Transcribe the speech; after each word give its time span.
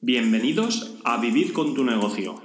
Bienvenidos 0.00 0.94
a 1.02 1.20
Vivir 1.20 1.52
con 1.52 1.74
tu 1.74 1.82
negocio, 1.82 2.36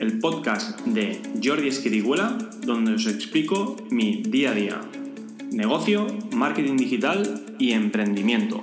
el 0.00 0.18
podcast 0.18 0.80
de 0.80 1.22
Jordi 1.40 1.68
Esquiriguela, 1.68 2.36
donde 2.66 2.94
os 2.94 3.06
explico 3.06 3.76
mi 3.90 4.22
día 4.22 4.50
a 4.50 4.54
día, 4.54 4.80
negocio, 5.52 6.08
marketing 6.34 6.76
digital 6.76 7.44
y 7.60 7.74
emprendimiento. 7.74 8.60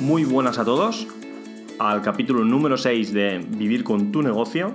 Muy 0.00 0.24
buenas 0.24 0.58
a 0.58 0.64
todos 0.64 1.06
al 1.78 2.00
capítulo 2.00 2.46
número 2.46 2.78
6 2.78 3.12
de 3.12 3.44
Vivir 3.46 3.84
con 3.84 4.10
tu 4.10 4.22
negocio, 4.22 4.74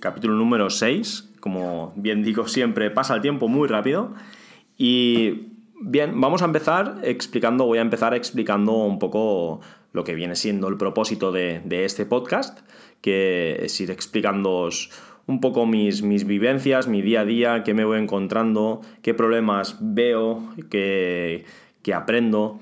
capítulo 0.00 0.34
número 0.34 0.68
6, 0.68 1.30
como 1.40 1.94
bien 1.96 2.22
digo 2.22 2.46
siempre, 2.46 2.90
pasa 2.90 3.14
el 3.14 3.22
tiempo 3.22 3.48
muy 3.48 3.68
rápido 3.68 4.12
y 4.76 5.55
Bien, 5.78 6.18
vamos 6.18 6.40
a 6.40 6.46
empezar 6.46 7.00
explicando, 7.02 7.66
voy 7.66 7.78
a 7.78 7.82
empezar 7.82 8.14
explicando 8.14 8.72
un 8.72 8.98
poco 8.98 9.60
lo 9.92 10.04
que 10.04 10.14
viene 10.14 10.34
siendo 10.34 10.68
el 10.68 10.78
propósito 10.78 11.32
de, 11.32 11.62
este 11.84 12.06
podcast, 12.06 12.60
que 13.02 13.58
es 13.60 13.78
ir 13.80 13.90
explicando 13.90 14.70
un 15.26 15.40
poco 15.40 15.66
mis, 15.66 16.02
mis, 16.02 16.26
vivencias, 16.26 16.88
mi 16.88 17.02
día 17.02 17.20
a 17.20 17.24
día, 17.26 17.62
qué 17.62 17.74
me 17.74 17.84
voy 17.84 17.98
encontrando, 17.98 18.80
qué 19.02 19.12
problemas 19.12 19.76
veo, 19.80 20.54
qué, 20.70 21.44
aprendo. 21.94 22.58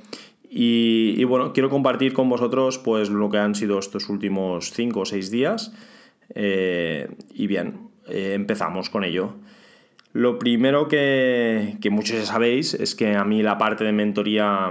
Y, 0.50 1.22
bueno, 1.22 1.52
quiero 1.52 1.70
compartir 1.70 2.14
con 2.14 2.28
vosotros 2.28 2.78
pues 2.78 3.10
lo 3.10 3.30
que 3.30 3.38
han 3.38 3.54
sido 3.54 3.78
estos 3.78 4.08
últimos 4.08 4.72
5 4.72 5.00
o 5.00 5.04
6 5.04 5.30
días. 5.30 5.72
Eh, 6.34 7.08
y 7.32 7.46
bien, 7.46 7.90
eh, 8.08 8.32
empezamos 8.34 8.90
con 8.90 9.04
ello. 9.04 9.34
Lo 10.14 10.38
primero 10.38 10.86
que, 10.86 11.76
muchos 11.90 12.16
ya 12.16 12.24
sabéis 12.24 12.74
es 12.74 12.94
que 12.94 13.16
a 13.16 13.24
mí 13.24 13.42
la 13.42 13.58
parte 13.58 13.82
de 13.82 13.90
mentoría 13.90 14.70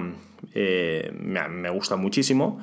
eh, 0.54 1.12
me, 1.22 1.70
gusta 1.70 1.98
muchísimo. 1.98 2.62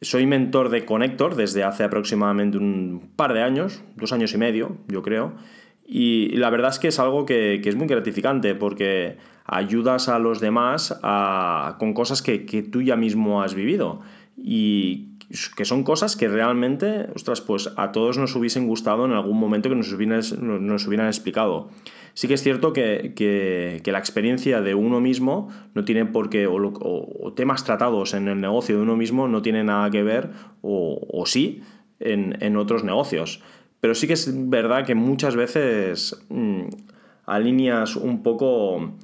Soy 0.00 0.24
mentor 0.24 0.70
de 0.70 0.86
Connector 0.86 1.34
desde 1.34 1.62
hace 1.62 1.84
aproximadamente 1.84 2.56
un 2.56 3.10
par 3.16 3.34
de 3.34 3.42
años, 3.42 3.82
dos 3.96 4.14
años 4.14 4.32
y 4.32 4.38
medio, 4.38 4.78
yo 4.88 5.02
creo. 5.02 5.34
Y 5.86 6.28
la 6.36 6.48
verdad 6.48 6.70
es 6.70 6.78
que 6.78 6.88
es 6.88 6.98
algo 6.98 7.26
que, 7.26 7.60
es 7.62 7.76
muy 7.76 7.86
gratificante 7.86 8.54
porque 8.54 9.18
ayudas 9.44 10.08
a 10.08 10.18
los 10.18 10.40
demás 10.40 10.98
con 11.78 11.92
cosas 11.92 12.22
que, 12.22 12.46
que, 12.46 12.62
tú 12.62 12.80
ya 12.80 12.96
mismo 12.96 13.42
has 13.42 13.54
vivido. 13.54 14.00
Y 14.38 15.13
que 15.56 15.64
son 15.64 15.82
cosas 15.82 16.16
que 16.16 16.28
realmente, 16.28 17.08
ostras, 17.14 17.40
pues 17.40 17.72
a 17.76 17.92
todos 17.92 18.18
nos 18.18 18.34
hubiesen 18.36 18.66
gustado 18.66 19.04
en 19.04 19.12
algún 19.12 19.38
momento 19.38 19.68
que 19.68 19.74
nos 19.74 19.92
hubieran, 19.92 20.20
nos 20.40 20.86
hubieran 20.86 21.06
explicado. 21.06 21.70
Sí 22.14 22.28
que 22.28 22.34
es 22.34 22.42
cierto 22.42 22.72
que, 22.72 23.82
la 23.84 23.98
experiencia 23.98 24.60
de 24.60 24.74
uno 24.74 25.00
mismo 25.00 25.48
no 25.74 25.84
tiene 25.84 26.06
por 26.06 26.30
qué, 26.30 26.46
o, 26.46 27.32
temas 27.34 27.64
tratados 27.64 28.14
en 28.14 28.28
el 28.28 28.40
negocio 28.40 28.76
de 28.76 28.82
uno 28.82 28.96
mismo 28.96 29.26
no 29.26 29.42
tiene 29.42 29.64
nada 29.64 29.90
que 29.90 30.02
ver, 30.04 30.30
o, 30.62 31.24
sí, 31.26 31.62
en, 31.98 32.56
otros 32.56 32.84
negocios. 32.84 33.42
Pero 33.80 33.94
sí 33.94 34.06
que 34.06 34.12
es 34.12 34.30
verdad 34.48 34.86
que 34.86 34.94
muchas 34.94 35.34
veces 35.34 36.24
mm, 36.28 36.68
alineas 37.26 37.96
un 37.96 38.22
poco 38.22 38.94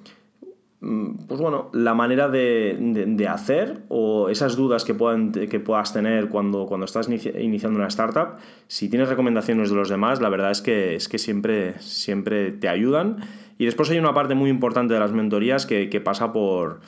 pues 0.80 1.38
bueno, 1.38 1.68
la 1.74 1.92
manera 1.92 2.28
de, 2.28 3.26
hacer 3.28 3.82
o 3.88 4.30
esas 4.30 4.56
dudas 4.56 4.84
que, 4.84 4.94
puedan, 4.94 5.30
que 5.30 5.60
puedas 5.60 5.92
tener 5.92 6.30
cuando, 6.30 6.64
cuando 6.64 6.86
estás 6.86 7.06
iniciando 7.08 7.78
una 7.78 7.88
startup, 7.88 8.38
si 8.66 8.88
tienes 8.88 9.10
recomendaciones 9.10 9.68
de 9.68 9.76
los 9.76 9.90
demás, 9.90 10.22
la 10.22 10.30
verdad 10.30 10.50
es 10.50 10.62
que, 10.62 10.94
es 10.94 11.08
que 11.08 11.18
siempre, 11.18 11.78
siempre 11.80 12.50
te 12.52 12.68
ayudan. 12.68 13.18
Y 13.58 13.66
después 13.66 13.90
hay 13.90 13.98
una 13.98 14.14
parte 14.14 14.34
muy 14.34 14.48
importante 14.48 14.94
de 14.94 15.00
las 15.00 15.12
mentorías 15.12 15.66
que, 15.66 16.02
pasa 16.02 16.32
por, 16.32 16.80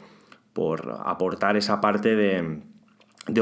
por 0.54 1.00
aportar 1.04 1.58
esa 1.58 1.82
parte 1.82 2.16
de, 2.16 2.62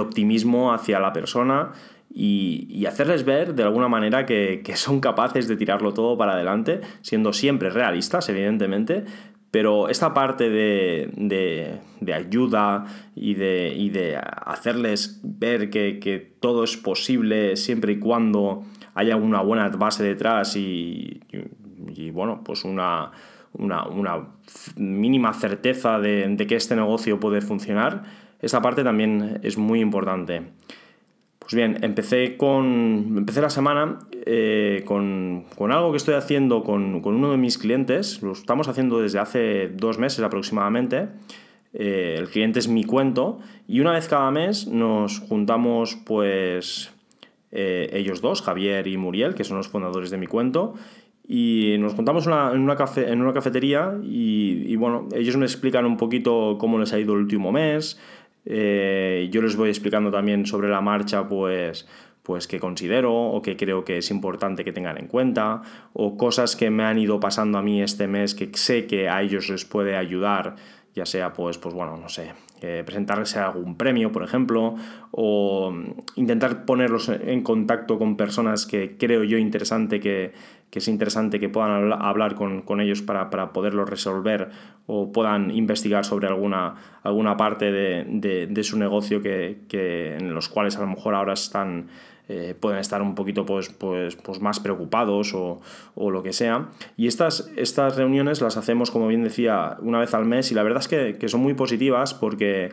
optimismo 0.00 0.72
hacia 0.72 0.98
la 0.98 1.12
persona 1.12 1.70
y, 2.12 2.84
hacerles 2.86 3.24
ver 3.24 3.54
de 3.54 3.62
alguna 3.62 3.86
manera 3.86 4.26
que, 4.26 4.62
que, 4.64 4.74
son 4.74 4.98
capaces 4.98 5.46
de 5.46 5.56
tirarlo 5.56 5.94
todo 5.94 6.18
para 6.18 6.32
adelante, 6.32 6.80
siendo 7.02 7.32
siempre 7.32 7.70
realistas, 7.70 8.28
evidentemente, 8.28 9.04
pero 9.50 9.88
esta 9.88 10.14
parte 10.14 10.48
de, 10.48 11.80
ayuda 12.14 12.86
y 13.16 13.34
de, 13.34 14.20
hacerles 14.46 15.20
ver 15.22 15.70
que, 15.70 16.30
todo 16.40 16.64
es 16.64 16.76
posible 16.76 17.56
siempre 17.56 17.92
y 17.92 17.98
cuando 17.98 18.62
haya 18.94 19.16
una 19.16 19.42
buena 19.42 19.68
base 19.68 20.04
detrás 20.04 20.56
y, 20.56 21.20
bueno, 22.12 22.42
pues 22.44 22.64
una, 22.64 23.10
mínima 24.76 25.34
certeza 25.34 25.98
de, 25.98 26.46
que 26.48 26.54
este 26.54 26.76
negocio 26.76 27.18
puede 27.18 27.40
funcionar, 27.40 28.04
esta 28.40 28.62
parte 28.62 28.84
también 28.84 29.40
es 29.42 29.58
muy 29.58 29.80
importante. 29.80 30.42
Pues 31.50 31.56
bien, 31.56 31.82
empecé, 31.82 32.36
con, 32.36 33.16
empecé 33.16 33.40
la 33.40 33.50
semana 33.50 33.98
eh, 34.24 34.84
con, 34.86 35.44
algo 35.58 35.90
que 35.90 35.96
estoy 35.96 36.14
haciendo 36.14 36.62
con, 36.62 37.04
uno 37.04 37.32
de 37.32 37.38
mis 37.38 37.58
clientes, 37.58 38.22
lo 38.22 38.30
estamos 38.30 38.68
haciendo 38.68 39.00
desde 39.00 39.18
hace 39.18 39.66
dos 39.66 39.98
meses 39.98 40.20
aproximadamente. 40.20 41.08
Eh, 41.72 42.14
el 42.18 42.28
cliente 42.28 42.60
es 42.60 42.68
mi 42.68 42.84
cuento. 42.84 43.40
Y 43.66 43.80
una 43.80 43.90
vez 43.90 44.06
cada 44.06 44.30
mes 44.30 44.68
nos 44.68 45.18
juntamos 45.18 45.96
pues 46.06 46.92
eh, 47.50 47.90
ellos 47.94 48.20
dos, 48.20 48.42
Javier 48.42 48.86
y 48.86 48.96
Muriel, 48.96 49.34
que 49.34 49.42
son 49.42 49.56
los 49.56 49.66
fundadores 49.66 50.10
de 50.10 50.18
mi 50.18 50.28
cuento, 50.28 50.74
y 51.26 51.74
nos 51.80 51.94
juntamos 51.94 52.26
en, 52.26 52.32
una 52.32 52.76
en 52.96 53.20
una 53.20 53.32
cafetería 53.32 53.98
y, 54.04 54.72
y, 54.72 54.76
bueno, 54.76 55.08
ellos 55.12 55.36
me 55.36 55.46
explican 55.46 55.84
un 55.84 55.96
poquito 55.96 56.58
cómo 56.60 56.78
les 56.78 56.92
ha 56.92 56.98
ido 57.00 57.14
el 57.14 57.20
último 57.20 57.50
mes, 57.50 58.00
eh, 58.44 59.28
yo 59.30 59.42
les 59.42 59.56
voy 59.56 59.68
explicando 59.68 60.10
también 60.10 60.46
sobre 60.46 60.68
la 60.68 60.80
marcha, 60.80 61.28
pues, 61.28 61.86
pues 62.22 62.46
que 62.46 62.60
considero 62.60 63.14
o 63.14 63.42
que 63.42 63.56
creo 63.56 63.84
que 63.84 63.98
es 63.98 64.10
importante 64.10 64.64
que 64.64 64.72
tengan 64.72 64.98
en 64.98 65.06
cuenta, 65.06 65.62
o 65.92 66.16
cosas 66.16 66.56
que 66.56 66.70
me 66.70 66.84
han 66.84 66.98
ido 66.98 67.20
pasando 67.20 67.58
a 67.58 67.62
mí 67.62 67.82
este 67.82 68.06
mes 68.06 68.34
que 68.34 68.50
sé 68.54 68.86
que 68.86 69.08
a 69.08 69.22
ellos 69.22 69.48
les 69.48 69.64
puede 69.64 69.96
ayudar, 69.96 70.56
ya 70.94 71.06
sea 71.06 71.32
pues, 71.32 71.58
pues 71.58 71.74
bueno, 71.74 71.96
no 71.96 72.08
sé, 72.08 72.32
eh, 72.62 72.82
presentarles 72.84 73.36
algún 73.36 73.76
premio, 73.76 74.12
por 74.12 74.22
ejemplo, 74.22 74.74
o 75.12 75.72
intentar 76.16 76.64
ponerlos 76.64 77.08
en 77.08 77.42
contacto 77.42 77.98
con 77.98 78.16
personas 78.16 78.66
que 78.66 78.96
creo 78.98 79.24
yo 79.24 79.38
interesante 79.38 80.00
que, 80.00 80.32
es 80.78 80.88
interesante 80.88 81.40
que 81.40 81.48
puedan 81.48 81.92
hablar 81.92 82.34
con, 82.34 82.80
ellos 82.80 83.02
para, 83.02 83.28
poderlo 83.52 83.84
resolver 83.84 84.50
o 84.86 85.10
puedan 85.10 85.50
investigar 85.50 86.04
sobre 86.04 86.28
alguna, 86.28 86.76
alguna 87.02 87.36
parte 87.36 87.72
de, 87.72 88.62
su 88.62 88.78
negocio 88.78 89.20
que, 89.20 90.16
en 90.18 90.32
los 90.32 90.48
cuales 90.48 90.76
a 90.76 90.80
lo 90.80 90.86
mejor 90.86 91.14
ahora 91.14 91.32
están 91.32 91.88
eh, 92.32 92.54
pueden 92.58 92.78
estar 92.78 93.02
un 93.02 93.16
poquito 93.16 93.44
pues, 93.44 93.70
pues, 93.70 94.14
pues 94.14 94.40
más 94.40 94.60
preocupados 94.60 95.34
o, 95.34 95.60
lo 95.96 96.22
que 96.22 96.32
sea. 96.32 96.68
Y 96.96 97.08
estas, 97.08 97.50
estas 97.56 97.96
reuniones 97.96 98.40
las 98.40 98.56
hacemos, 98.56 98.92
como 98.92 99.08
bien 99.08 99.24
decía, 99.24 99.76
una 99.80 99.98
vez 99.98 100.14
al 100.14 100.26
mes 100.26 100.52
y 100.52 100.54
la 100.54 100.62
verdad 100.62 100.78
es 100.78 100.86
que, 100.86 101.28
son 101.28 101.40
muy 101.40 101.54
positivas 101.54 102.14
porque 102.14 102.72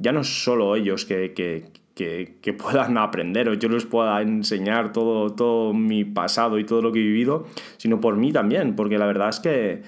ya 0.00 0.10
no 0.10 0.22
es 0.22 0.42
solo 0.42 0.74
ellos 0.74 1.04
que, 1.04 1.70
puedan 2.58 2.98
aprender 2.98 3.48
o 3.48 3.54
yo 3.54 3.68
les 3.68 3.86
pueda 3.86 4.20
enseñar 4.22 4.92
todo, 4.92 5.30
todo 5.30 5.72
mi 5.72 6.04
pasado 6.04 6.58
y 6.58 6.64
todo 6.64 6.82
lo 6.82 6.90
que 6.90 6.98
he 6.98 7.02
vivido, 7.02 7.46
sino 7.76 8.00
por 8.00 8.16
mí 8.16 8.32
también, 8.32 8.74
porque 8.74 8.98
la 8.98 9.06
verdad 9.06 9.28
es 9.28 9.38
que 9.38 9.82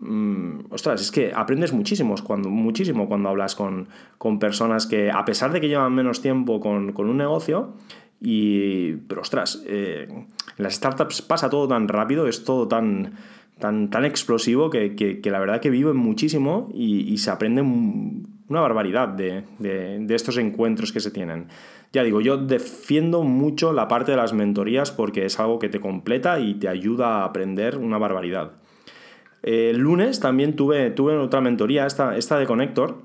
mm, 0.00 0.66
ostras, 0.68 1.00
es 1.00 1.10
que 1.10 1.32
aprendes 1.34 1.72
muchísimo 1.72 2.14
cuando, 2.22 2.50
muchísimo 2.50 3.08
cuando 3.08 3.30
hablas 3.30 3.56
con, 3.56 3.88
personas 4.38 4.86
que, 4.86 5.10
a 5.10 5.24
pesar 5.24 5.52
de 5.52 5.60
que 5.62 5.68
llevan 5.68 5.94
menos 5.94 6.20
tiempo 6.20 6.60
con, 6.60 6.92
con 6.92 7.08
un 7.08 7.16
negocio, 7.16 7.72
y, 8.24 8.92
pero 9.08 9.22
ostras, 9.22 9.64
eh, 9.66 10.06
en 10.08 10.26
las 10.56 10.74
startups 10.74 11.22
pasa 11.22 11.50
todo 11.50 11.66
tan 11.66 11.88
rápido, 11.88 12.28
es 12.28 12.44
todo 12.44 12.68
tan, 12.68 13.14
tan, 13.58 13.90
tan 13.90 14.04
explosivo 14.04 14.70
que, 14.70 15.20
la 15.24 15.40
verdad 15.40 15.60
que 15.60 15.70
viven 15.70 15.96
muchísimo 15.96 16.70
y, 16.72 17.18
se 17.18 17.32
aprende 17.32 17.62
una 17.62 18.60
barbaridad 18.60 19.08
de, 19.08 20.06
estos 20.10 20.36
encuentros 20.36 20.92
que 20.92 21.00
se 21.00 21.10
tienen. 21.10 21.48
Ya 21.92 22.04
digo, 22.04 22.20
yo 22.20 22.36
defiendo 22.36 23.24
mucho 23.24 23.72
la 23.72 23.88
parte 23.88 24.12
de 24.12 24.16
las 24.16 24.32
mentorías 24.32 24.92
porque 24.92 25.26
es 25.26 25.40
algo 25.40 25.58
que 25.58 25.68
te 25.68 25.80
completa 25.80 26.38
y 26.38 26.54
te 26.54 26.68
ayuda 26.68 27.22
a 27.22 27.24
aprender 27.24 27.76
una 27.76 27.98
barbaridad. 27.98 28.52
El 29.42 29.78
lunes 29.78 30.20
también 30.20 30.54
tuve, 30.54 30.92
tuve 30.92 31.18
otra 31.18 31.40
mentoría, 31.40 31.86
esta, 31.86 32.16
esta 32.16 32.38
de 32.38 32.46
Connector. 32.46 33.02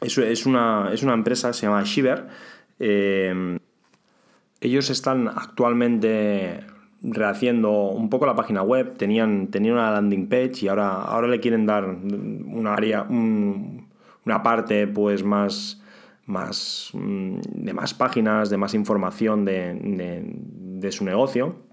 Es, 0.00 0.16
es, 0.16 0.46
una, 0.46 0.88
es 0.94 1.02
una 1.02 1.12
empresa, 1.12 1.52
se 1.52 1.66
llama 1.66 1.82
Shiver. 1.84 2.26
Eh, 2.78 3.58
ellos 4.66 4.90
están 4.90 5.28
actualmente 5.28 6.64
rehaciendo 7.02 7.90
un 7.90 8.08
poco 8.10 8.26
la 8.26 8.34
página 8.34 8.62
web, 8.62 8.96
tenían, 8.96 9.48
tenían 9.48 9.74
una 9.74 9.90
landing 9.90 10.28
page 10.28 10.62
y 10.62 10.68
ahora, 10.68 11.02
ahora 11.02 11.28
le 11.28 11.40
quieren 11.40 11.66
dar 11.66 11.84
una 11.84 12.74
área, 12.74 13.02
una 13.02 14.42
parte 14.42 14.86
pues 14.86 15.22
más, 15.22 15.82
más 16.24 16.90
mm, 16.94 17.38
de 17.52 17.72
más 17.72 17.94
páginas, 17.94 18.50
de 18.50 18.56
más 18.56 18.74
información 18.74 19.44
de, 19.44 20.90
su 20.90 21.04
negocio. 21.04 21.65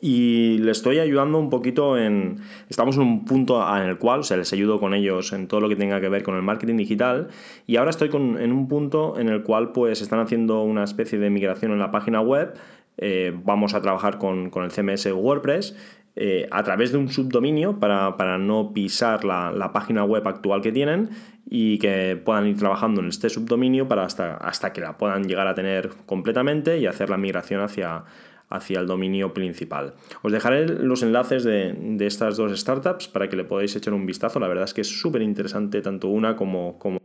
Y 0.00 0.58
le 0.58 0.70
estoy 0.70 0.98
ayudando 0.98 1.38
un 1.38 1.48
poquito 1.48 1.96
en... 1.96 2.36
Estamos 2.68 2.96
en 2.96 3.02
un 3.02 3.24
punto 3.24 3.60
en 3.76 3.88
el 3.88 3.98
cual, 3.98 4.24
se 4.24 4.36
les 4.36 4.52
ayudo 4.52 4.80
con 4.80 4.92
ellos 4.92 5.32
en 5.32 5.48
todo 5.48 5.60
lo 5.60 5.68
que 5.68 5.76
tenga 5.76 6.00
que 6.00 6.08
ver 6.08 6.22
con 6.22 6.36
el 6.36 6.42
marketing 6.42 6.76
digital. 6.76 7.28
Y 7.66 7.76
ahora 7.76 7.90
estoy 7.90 8.10
en 8.12 8.52
un 8.52 8.68
punto 8.68 9.18
en 9.18 9.28
el 9.28 9.42
cual 9.42 9.72
pues 9.72 10.02
están 10.02 10.20
haciendo 10.20 10.62
una 10.62 10.84
especie 10.84 11.18
de 11.18 11.30
migración 11.30 11.72
en 11.72 11.78
la 11.78 11.90
página 11.90 12.20
web, 12.20 12.54
eh, 12.98 13.32
vamos 13.44 13.74
a 13.74 13.80
trabajar 13.80 14.18
con, 14.18 14.50
el 14.52 14.70
CMS 14.72 15.06
WordPress 15.12 15.76
eh, 16.16 16.48
a 16.50 16.64
través 16.64 16.90
de 16.90 16.98
un 16.98 17.08
subdominio 17.08 17.78
para, 17.78 18.38
no 18.38 18.72
pisar 18.72 19.24
la, 19.24 19.52
la, 19.52 19.72
página 19.72 20.04
web 20.04 20.26
actual 20.26 20.60
que 20.62 20.72
tienen 20.72 21.10
y 21.48 21.78
que 21.78 22.20
puedan 22.22 22.48
ir 22.48 22.58
trabajando 22.58 23.00
en 23.00 23.06
este 23.06 23.30
subdominio 23.30 23.86
para 23.86 24.04
hasta, 24.04 24.34
hasta 24.36 24.72
que 24.72 24.80
la 24.80 24.98
puedan 24.98 25.28
llegar 25.28 25.46
a 25.46 25.54
tener 25.54 25.90
completamente 26.06 26.78
y 26.78 26.86
hacer 26.86 27.08
la 27.08 27.16
migración 27.16 27.60
hacia 27.60 28.02
hacia 28.50 28.80
el 28.80 28.86
dominio 28.86 29.34
principal. 29.34 29.94
Os 30.22 30.32
dejaré 30.32 30.66
los 30.66 31.02
enlaces 31.02 31.44
de, 31.44 31.96
estas 32.00 32.36
dos 32.36 32.58
startups 32.58 33.08
para 33.08 33.28
que 33.28 33.36
le 33.36 33.44
podáis 33.44 33.76
echar 33.76 33.94
un 33.94 34.06
vistazo. 34.06 34.40
La 34.40 34.48
verdad 34.48 34.64
es 34.64 34.74
que 34.74 34.80
es 34.80 35.00
súper 35.00 35.22
interesante 35.22 35.82
tanto 35.82 36.08
una 36.08 36.36
como, 36.36 36.78
como, 36.78 37.00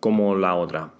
como, 0.00 0.36
la 0.36 0.54
otra. 0.54 0.92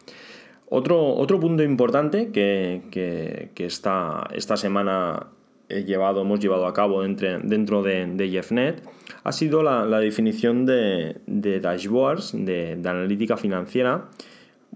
Otro, 0.68 1.14
otro 1.14 1.38
punto 1.40 1.62
importante 1.62 2.30
que, 2.30 2.82
que, 2.90 3.66
esta, 3.66 4.26
semana 4.56 5.26
he 5.68 5.84
llevado, 5.84 6.22
hemos 6.22 6.40
llevado 6.40 6.66
a 6.66 6.72
cabo 6.72 7.02
dentro 7.02 7.82
de, 7.82 8.06
de 8.06 8.30
JeffNet 8.30 8.82
ha 9.24 9.32
sido 9.32 9.62
la, 9.62 10.00
definición 10.00 10.66
de, 10.66 11.20
dashboards, 11.60 12.32
de, 12.32 12.76
de 12.76 12.88
analítica 12.88 13.36
financiera 13.36 14.08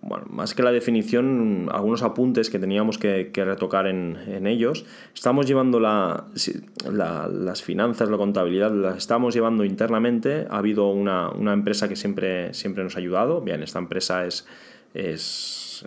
bueno, 0.02 0.26
más 0.28 0.54
que 0.54 0.62
la 0.62 0.70
definición, 0.72 1.68
algunos 1.72 2.02
apuntes 2.02 2.50
que 2.50 2.58
teníamos 2.58 2.98
que, 2.98 3.30
retocar 3.34 3.86
en, 3.86 4.46
ellos. 4.46 4.84
Estamos 5.14 5.46
llevando 5.46 5.80
las 5.80 7.62
finanzas, 7.62 8.08
la 8.08 8.16
contabilidad, 8.16 8.72
las 8.72 8.98
estamos 8.98 9.34
llevando 9.34 9.64
internamente. 9.64 10.46
Ha 10.50 10.58
habido 10.58 10.88
una, 10.90 11.32
empresa 11.52 11.88
que 11.88 11.96
siempre, 11.96 12.52
siempre 12.54 12.84
nos 12.84 12.96
ha 12.96 12.98
ayudado. 12.98 13.40
Bien, 13.40 13.62
esta 13.62 13.78
empresa 13.78 14.26
es, 14.26 14.46
es, 14.94 15.84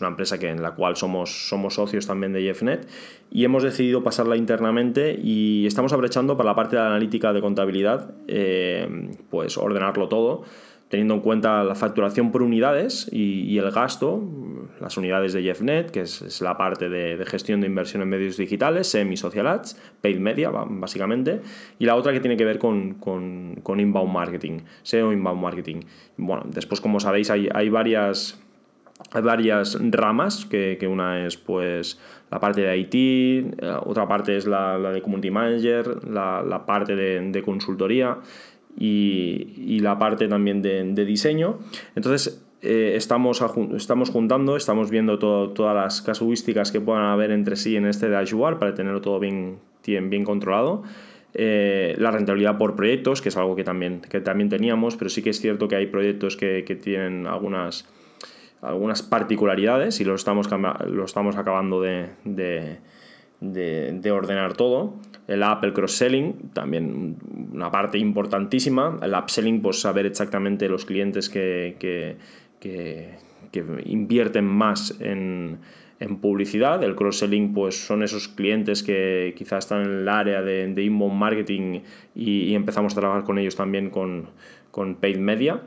una 0.00 0.08
empresa 0.08 0.38
que, 0.38 0.48
en 0.48 0.62
la 0.62 0.74
cual 0.74 0.96
somos, 0.96 1.48
somos 1.48 1.74
socios 1.74 2.06
también 2.06 2.32
de 2.32 2.42
JeffNet 2.42 2.88
y 3.30 3.44
hemos 3.44 3.62
decidido 3.62 4.02
pasarla 4.02 4.36
internamente 4.36 5.18
y 5.22 5.66
estamos 5.66 5.92
aprovechando 5.92 6.36
para 6.36 6.50
la 6.50 6.56
parte 6.56 6.76
de 6.76 6.82
la 6.82 6.88
analítica 6.88 7.32
de 7.32 7.40
contabilidad, 7.40 8.14
eh, 8.28 9.14
pues 9.30 9.56
ordenarlo 9.56 10.08
todo 10.08 10.44
teniendo 10.88 11.14
en 11.14 11.20
cuenta 11.20 11.64
la 11.64 11.74
facturación 11.74 12.30
por 12.30 12.42
unidades 12.42 13.08
y, 13.12 13.58
el 13.58 13.70
gasto, 13.70 14.22
las 14.80 14.96
unidades 14.96 15.32
de 15.32 15.42
JeffNet, 15.42 15.90
que 15.90 16.02
es, 16.02 16.40
la 16.40 16.56
parte 16.56 16.88
de, 16.88 17.24
gestión 17.26 17.60
de 17.60 17.66
inversión 17.66 18.02
en 18.02 18.08
medios 18.08 18.36
digitales, 18.36 18.86
semi 18.88 19.16
social 19.16 19.46
ads, 19.48 19.80
paid 20.00 20.18
media, 20.18 20.50
básicamente, 20.50 21.40
y 21.78 21.86
la 21.86 21.96
otra 21.96 22.12
que 22.12 22.20
tiene 22.20 22.36
que 22.36 22.44
ver 22.44 22.58
con, 22.58 22.94
con, 22.94 23.80
inbound 23.80 24.12
marketing, 24.12 24.60
SEO 24.82 25.12
inbound 25.12 25.42
marketing. 25.42 25.80
Bueno, 26.16 26.44
después, 26.46 26.80
como 26.80 27.00
sabéis, 27.00 27.30
hay, 27.30 27.48
hay 27.52 27.68
varias 27.68 28.40
hay 29.12 29.22
varias 29.22 29.76
ramas, 29.90 30.46
que, 30.46 30.78
una 30.90 31.26
es 31.26 31.36
pues 31.36 32.00
la 32.30 32.40
parte 32.40 32.62
de 32.62 32.78
IT, 32.78 32.94
eh, 32.94 33.44
otra 33.84 34.08
parte 34.08 34.36
es 34.36 34.46
la, 34.46 34.78
de 34.78 35.02
Community 35.02 35.30
Manager, 35.30 36.08
la, 36.08 36.64
parte 36.64 36.96
de, 36.96 37.20
de, 37.20 37.42
consultoría 37.42 38.18
y, 38.78 39.78
la 39.80 39.98
parte 39.98 40.28
también 40.28 40.62
de, 40.62 41.04
diseño. 41.04 41.58
Entonces, 41.94 42.42
eh, 42.62 42.94
estamos, 42.96 43.42
estamos 43.76 44.10
juntando, 44.10 44.56
estamos 44.56 44.90
viendo 44.90 45.18
todas 45.18 45.74
las 45.74 46.02
casuísticas 46.02 46.72
que 46.72 46.80
puedan 46.80 47.04
haber 47.04 47.30
entre 47.30 47.56
sí 47.56 47.76
en 47.76 47.86
este 47.86 48.08
dashboard 48.08 48.58
para 48.58 48.74
tenerlo 48.74 49.00
todo 49.00 49.18
bien, 49.20 49.58
bien, 49.84 50.24
controlado. 50.24 50.82
Eh, 51.34 51.94
la 51.98 52.10
rentabilidad 52.10 52.56
por 52.56 52.76
proyectos, 52.76 53.20
que 53.20 53.28
es 53.28 53.36
algo 53.36 53.56
que 53.56 53.64
también, 53.64 54.00
que 54.00 54.20
también 54.20 54.48
teníamos, 54.48 54.96
pero 54.96 55.10
sí 55.10 55.22
que 55.22 55.30
es 55.30 55.40
cierto 55.40 55.68
que 55.68 55.76
hay 55.76 55.86
proyectos 55.86 56.36
que, 56.36 56.62
tienen 56.82 57.26
algunas, 57.26 57.86
algunas 58.62 59.02
particularidades 59.02 60.00
y 60.00 60.04
lo 60.04 60.14
estamos, 60.14 60.48
lo 60.86 61.04
estamos 61.04 61.36
acabando 61.36 61.82
de, 61.82 62.08
de 62.24 62.78
ordenar 63.40 64.54
todo. 64.54 64.94
El 65.26 65.42
Apple 65.42 65.72
cross-selling, 65.72 66.50
también 66.52 67.16
una 67.52 67.70
parte 67.70 67.98
importantísima. 67.98 68.98
El 69.02 69.14
upselling, 69.14 69.60
pues 69.60 69.80
saber 69.80 70.06
exactamente 70.06 70.68
los 70.68 70.84
clientes 70.84 71.28
que, 71.28 71.76
que, 71.78 72.16
invierten 73.84 74.44
más 74.44 75.00
en, 75.00 75.58
publicidad. 76.20 76.82
El 76.84 76.94
cross-selling, 76.94 77.54
pues 77.54 77.86
son 77.86 78.02
esos 78.02 78.28
clientes 78.28 78.82
que 78.82 79.34
quizás 79.36 79.64
están 79.64 79.82
en 79.82 79.90
el 80.00 80.08
área 80.08 80.42
de, 80.42 80.66
de 80.68 80.84
inbound 80.84 81.18
marketing 81.18 81.80
y, 82.14 82.54
empezamos 82.54 82.96
a 82.96 83.00
trabajar 83.00 83.24
con 83.24 83.38
ellos 83.38 83.56
también 83.56 83.90
con, 83.90 84.30
con 84.70 84.96
paid 84.96 85.18
media. 85.18 85.62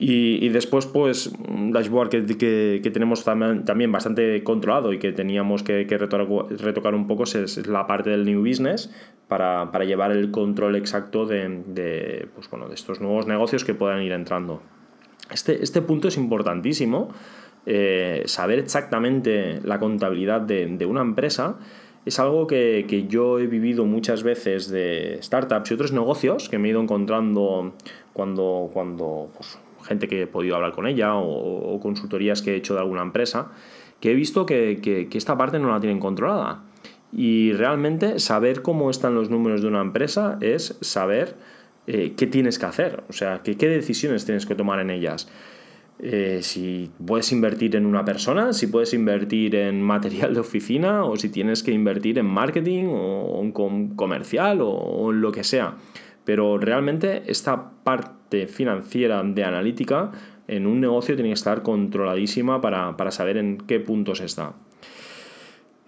Y, 0.00 0.48
después, 0.50 0.86
pues, 0.86 1.26
un 1.48 1.72
dashboard 1.72 2.08
que, 2.08 2.80
que, 2.80 2.90
tenemos 2.92 3.24
también, 3.24 3.90
bastante 3.90 4.44
controlado 4.44 4.92
y 4.92 5.00
que 5.00 5.10
teníamos 5.10 5.64
que, 5.64 5.84
retocar, 5.88 6.94
un 6.94 7.08
poco 7.08 7.24
es, 7.24 7.66
la 7.66 7.88
parte 7.88 8.10
del 8.10 8.24
new 8.24 8.40
business 8.46 8.92
para, 9.26 9.72
para 9.72 9.84
llevar 9.84 10.12
el 10.12 10.30
control 10.30 10.76
exacto 10.76 11.26
de, 11.26 12.28
pues, 12.32 12.48
bueno, 12.48 12.68
de 12.68 12.76
estos 12.76 13.00
nuevos 13.00 13.26
negocios 13.26 13.64
que 13.64 13.74
puedan 13.74 14.00
ir 14.02 14.12
entrando. 14.12 14.62
Este, 15.32 15.64
este 15.64 15.82
punto 15.82 16.06
es 16.06 16.16
importantísimo, 16.16 17.08
eh, 17.66 18.22
saber 18.26 18.60
exactamente 18.60 19.60
la 19.64 19.80
contabilidad 19.80 20.40
de, 20.40 20.86
una 20.86 21.00
empresa 21.00 21.56
es 22.06 22.20
algo 22.20 22.46
que, 22.46 22.86
que, 22.88 23.08
yo 23.08 23.40
he 23.40 23.48
vivido 23.48 23.84
muchas 23.84 24.22
veces 24.22 24.70
de 24.70 25.18
startups 25.20 25.72
y 25.72 25.74
otros 25.74 25.92
negocios 25.92 26.48
que 26.48 26.56
me 26.56 26.68
he 26.68 26.70
ido 26.70 26.80
encontrando 26.80 27.74
cuando, 28.14 28.70
cuando 28.72 29.28
pues, 29.34 29.58
gente 29.82 30.08
que 30.08 30.22
he 30.22 30.26
podido 30.26 30.56
hablar 30.56 30.72
con 30.72 30.86
ella 30.86 31.14
o, 31.14 31.78
consultorías 31.80 32.42
que 32.42 32.52
he 32.52 32.56
hecho 32.56 32.74
de 32.74 32.80
alguna 32.80 33.02
empresa, 33.02 33.50
que 34.00 34.12
he 34.12 34.14
visto 34.14 34.46
que, 34.46 35.08
esta 35.12 35.36
parte 35.36 35.58
no 35.58 35.70
la 35.70 35.80
tienen 35.80 36.00
controlada. 36.00 36.62
Y 37.12 37.52
realmente 37.52 38.18
saber 38.18 38.62
cómo 38.62 38.90
están 38.90 39.14
los 39.14 39.30
números 39.30 39.62
de 39.62 39.68
una 39.68 39.80
empresa 39.80 40.36
es 40.40 40.76
saber 40.82 41.36
eh, 41.86 42.12
qué 42.16 42.26
tienes 42.26 42.58
que 42.58 42.66
hacer, 42.66 43.02
o 43.08 43.12
sea, 43.12 43.40
qué 43.42 43.54
decisiones 43.68 44.26
tienes 44.26 44.44
que 44.44 44.54
tomar 44.54 44.80
en 44.80 44.90
ellas. 44.90 45.28
Eh, 46.00 46.40
si 46.42 46.90
puedes 47.04 47.32
invertir 47.32 47.74
en 47.74 47.84
una 47.84 48.04
persona, 48.04 48.52
si 48.52 48.68
puedes 48.68 48.94
invertir 48.94 49.56
en 49.56 49.82
material 49.82 50.32
de 50.32 50.40
oficina 50.40 51.04
o 51.04 51.16
si 51.16 51.28
tienes 51.28 51.62
que 51.64 51.72
invertir 51.72 52.18
en 52.18 52.26
marketing 52.26 52.86
o 52.90 53.40
en 53.42 53.96
comercial 53.96 54.60
o 54.62 55.10
en 55.10 55.20
lo 55.20 55.32
que 55.32 55.42
sea. 55.42 55.76
Pero 56.24 56.58
realmente 56.58 57.22
esta 57.26 57.70
parte 57.82 58.17
financiera 58.48 59.22
de 59.22 59.44
analítica 59.44 60.12
en 60.48 60.66
un 60.66 60.80
negocio 60.80 61.14
tiene 61.14 61.30
que 61.30 61.34
estar 61.34 61.62
controladísima 61.62 62.60
para, 62.60 63.10
saber 63.10 63.36
en 63.36 63.58
qué 63.58 63.80
puntos 63.80 64.20
está. 64.20 64.54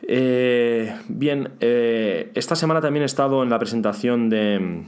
Eh, 0.02 0.94
bien, 1.08 1.50
eh, 1.60 2.30
esta 2.34 2.54
semana 2.54 2.80
también 2.80 3.02
he 3.02 3.06
estado 3.06 3.42
en 3.42 3.50
la 3.50 3.58
presentación 3.58 4.28
de, 4.28 4.84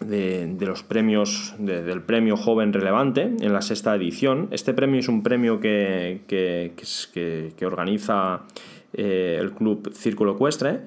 de, 0.00 0.66
los 0.66 0.82
premios, 0.82 1.54
del 1.58 2.02
premio 2.02 2.36
Joven 2.36 2.72
Relevante 2.72 3.22
en 3.22 3.52
la 3.52 3.62
sexta 3.62 3.94
edición. 3.94 4.48
Este 4.50 4.74
premio 4.74 5.00
es 5.00 5.08
un 5.08 5.22
premio 5.22 5.60
que, 5.60 6.22
que, 6.26 7.66
organiza 7.66 8.42
eh, 8.92 9.38
el 9.40 9.52
Club 9.52 9.92
Círculo 9.94 10.32
Ecuestre 10.32 10.80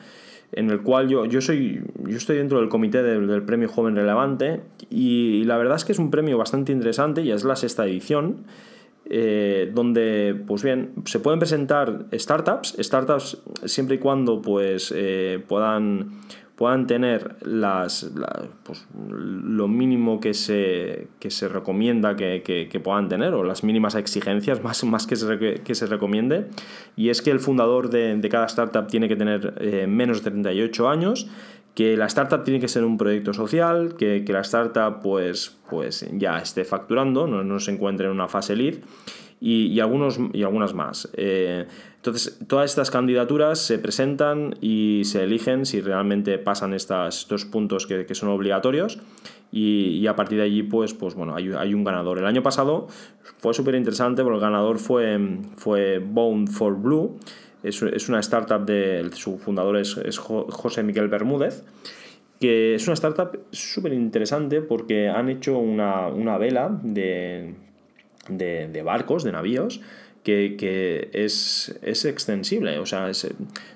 en 0.55 0.69
el 0.69 0.81
cual 0.81 1.09
yo, 1.09 1.25
yo, 1.25 1.41
soy, 1.41 1.81
yo 2.07 2.17
estoy 2.17 2.37
dentro 2.37 2.59
del 2.59 2.69
comité 2.69 3.03
del, 3.03 3.43
premio 3.43 3.67
Joven 3.67 3.95
Relevante 3.95 4.61
y, 4.89 5.43
la 5.45 5.57
verdad 5.57 5.75
es 5.75 5.85
que 5.85 5.91
es 5.91 5.99
un 5.99 6.11
premio 6.11 6.37
bastante 6.37 6.71
interesante, 6.71 7.21
y 7.21 7.31
es 7.31 7.43
la 7.43 7.55
sexta 7.55 7.85
edición, 7.85 8.45
eh, 9.09 9.71
donde 9.73 10.41
pues 10.47 10.63
bien, 10.63 10.93
se 11.05 11.19
pueden 11.19 11.39
presentar 11.39 12.05
startups, 12.13 12.75
startups 12.79 13.41
siempre 13.65 13.95
y 13.95 13.99
cuando 13.99 14.41
pues, 14.41 14.93
eh, 14.95 15.43
puedan 15.47 16.21
puedan 16.55 16.85
tener 16.85 17.35
las, 17.41 18.11
pues, 18.63 18.85
lo 19.07 19.67
mínimo 19.67 20.19
que 20.19 20.33
se, 20.33 21.07
que 21.19 21.31
se 21.31 21.47
recomienda 21.47 22.15
que, 22.15 22.81
puedan 22.83 23.09
tener, 23.09 23.33
o 23.33 23.43
las 23.43 23.63
mínimas 23.63 23.95
exigencias 23.95 24.63
más, 24.63 24.83
más 24.83 25.07
que, 25.07 25.15
se, 25.15 25.61
que 25.63 25.75
se 25.75 25.85
recomiende, 25.87 26.47
y 26.95 27.09
es 27.09 27.21
que 27.21 27.31
el 27.31 27.39
fundador 27.39 27.89
de, 27.89 28.19
cada 28.29 28.45
startup 28.45 28.87
tiene 28.87 29.07
que 29.07 29.15
tener 29.15 29.55
eh, 29.59 29.87
menos 29.87 30.23
de 30.23 30.31
38 30.31 30.89
años, 30.89 31.27
que 31.73 31.97
la 31.97 32.05
startup 32.05 32.43
tiene 32.43 32.59
que 32.59 32.67
ser 32.67 32.83
un 32.83 32.97
proyecto 32.97 33.33
social, 33.33 33.95
que, 33.97 34.23
la 34.27 34.41
startup 34.41 35.01
pues, 35.01 35.57
pues 35.69 36.07
ya 36.13 36.37
esté 36.37 36.65
facturando, 36.65 37.25
no, 37.25 37.43
no 37.43 37.59
se 37.59 37.71
encuentre 37.71 38.05
en 38.05 38.11
una 38.11 38.27
fase 38.27 38.55
lead, 38.55 38.75
y, 39.45 39.77
algunos, 39.81 40.19
y 40.31 40.43
algunas 40.43 40.73
más. 40.73 41.09
Eh, 41.17 41.65
entonces, 41.97 42.39
todas 42.47 42.71
estas 42.71 42.89
candidaturas 42.89 43.59
se 43.59 43.77
presentan 43.77 44.55
y 44.61 45.01
se 45.03 45.23
eligen 45.25 45.65
si 45.65 45.81
realmente 45.81 46.37
pasan 46.37 46.73
estas, 46.73 47.19
estos 47.19 47.43
puntos 47.43 47.85
que, 47.85 48.15
son 48.15 48.29
obligatorios 48.29 48.99
y, 49.51 50.07
a 50.07 50.15
partir 50.15 50.37
de 50.37 50.45
allí, 50.45 50.63
pues, 50.63 50.93
pues 50.93 51.15
bueno, 51.15 51.35
hay, 51.35 51.51
hay 51.51 51.73
un 51.73 51.83
ganador. 51.83 52.19
El 52.19 52.25
año 52.25 52.41
pasado 52.41 52.87
fue 53.39 53.53
súper 53.53 53.75
interesante 53.75 54.23
porque 54.23 54.35
el 54.35 54.41
ganador 54.41 54.79
fue, 54.79 55.19
fue 55.57 55.99
Bone 55.99 56.47
for 56.47 56.77
Blue. 56.77 57.19
es, 57.63 57.81
una 58.07 58.21
startup 58.21 58.65
de 58.65 59.09
su 59.11 59.37
fundador 59.39 59.75
es, 59.75 60.17
José 60.19 60.83
Miguel 60.83 61.09
Bermúdez, 61.09 61.65
que 62.39 62.75
es 62.75 62.87
una 62.87 62.93
startup 62.93 63.37
súper 63.51 63.91
interesante 63.91 64.61
porque 64.61 65.09
han 65.09 65.27
hecho 65.27 65.57
una, 65.57 66.37
vela 66.37 66.79
de, 66.81 67.55
de, 68.29 68.81
barcos, 68.83 69.23
de 69.23 69.31
navíos, 69.31 69.81
que, 70.23 71.09
es, 71.13 72.05
extensible. 72.05 72.79
O 72.79 72.85
sea, 72.85 73.09
es, 73.09 73.27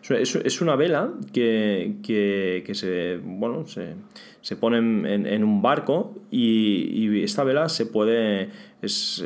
es, 0.09 0.61
una 0.61 0.75
vela 0.75 1.11
que, 1.33 2.63
se, 2.73 3.19
bueno, 3.23 3.65
se, 3.67 4.55
pone 4.55 4.77
en, 4.77 5.43
un 5.43 5.61
barco 5.61 6.15
y, 6.31 7.21
esta 7.23 7.43
vela 7.43 7.69
se 7.69 7.85
puede. 7.85 8.49
Es, 8.81 9.23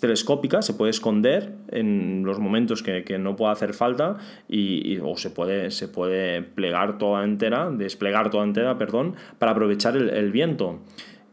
telescópica, 0.00 0.60
se 0.60 0.74
puede 0.74 0.90
esconder 0.90 1.52
en 1.70 2.24
los 2.24 2.40
momentos 2.40 2.82
que, 2.82 3.18
no 3.18 3.36
pueda 3.36 3.52
hacer 3.52 3.72
falta 3.72 4.18
y, 4.48 4.98
o 4.98 5.16
se 5.16 5.30
puede, 5.30 5.70
se 5.70 5.88
puede 5.88 6.42
plegar 6.42 6.98
toda 6.98 7.24
entera, 7.24 7.70
desplegar 7.70 8.30
toda 8.30 8.44
entera, 8.44 8.76
perdón, 8.76 9.14
para 9.38 9.52
aprovechar 9.52 9.96
el 9.96 10.32
viento. 10.32 10.80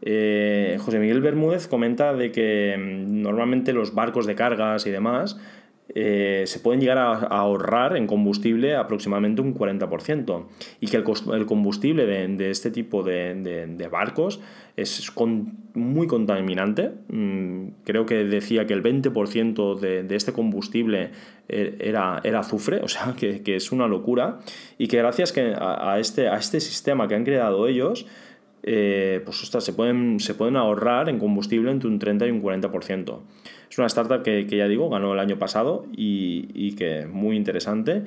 Eh, 0.06 0.76
José 0.80 0.98
Miguel 0.98 1.22
Bermúdez 1.22 1.66
comenta 1.66 2.12
de 2.12 2.30
que 2.30 2.76
mm, 2.78 3.22
normalmente 3.22 3.72
los 3.72 3.94
barcos 3.94 4.26
de 4.26 4.34
cargas 4.34 4.86
y 4.86 4.90
demás 4.90 5.38
eh, 5.94 6.44
se 6.46 6.60
pueden 6.60 6.80
llegar 6.80 6.96
a, 6.98 7.12
ahorrar 7.12 7.96
en 7.96 8.06
combustible 8.06 8.74
aproximadamente 8.74 9.40
un 9.40 9.54
40% 9.54 10.46
y 10.80 10.86
que 10.88 10.96
el, 10.96 11.46
combustible 11.46 12.06
de, 12.06 12.50
este 12.50 12.70
tipo 12.70 13.02
de, 13.02 13.88
barcos 13.90 14.40
es 14.76 15.12
muy 15.74 16.06
contaminante. 16.06 16.92
Mm, 17.08 17.68
creo 17.84 18.04
que 18.04 18.24
decía 18.24 18.66
que 18.66 18.74
el 18.74 18.82
20% 18.82 19.78
de, 19.78 20.16
este 20.16 20.32
combustible 20.32 21.10
eh, 21.48 21.76
era, 21.80 22.16
azufre, 22.38 22.80
o 22.82 22.88
sea 22.88 23.14
que, 23.16 23.42
es 23.46 23.72
una 23.72 23.86
locura 23.86 24.40
y 24.76 24.88
que 24.88 24.98
gracias 24.98 25.34
este, 25.98 26.28
a 26.28 26.36
este 26.36 26.60
sistema 26.60 27.08
que 27.08 27.14
han 27.14 27.24
creado 27.24 27.66
ellos, 27.66 28.06
eh, 28.66 29.20
pues 29.24 29.36
se 29.38 29.72
pueden, 29.74 30.18
se 30.20 30.34
pueden 30.34 30.56
ahorrar 30.56 31.10
en 31.10 31.18
combustible 31.18 31.70
entre 31.70 31.88
un 31.88 31.98
30 31.98 32.26
y 32.26 32.30
un 32.30 32.42
40%. 32.42 33.20
Es 33.70 33.78
una 33.78 33.86
startup 33.88 34.22
que, 34.22 34.46
ya 34.46 34.66
digo, 34.66 34.88
ganó 34.88 35.12
el 35.12 35.18
año 35.18 35.38
pasado 35.38 35.86
y, 35.94 36.48
y 36.54 36.74
que 36.74 37.06
muy 37.06 37.36
interesante. 37.36 38.04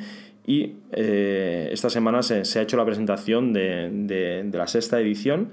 Y 0.48 0.78
eh, 0.94 1.70
esta 1.74 1.90
semana 1.90 2.24
se, 2.24 2.42
ha 2.58 2.62
hecho 2.62 2.78
la 2.78 2.86
presentación 2.86 3.54
de, 3.54 4.50
la 4.52 4.66
sexta 4.66 5.00
edición. 5.00 5.52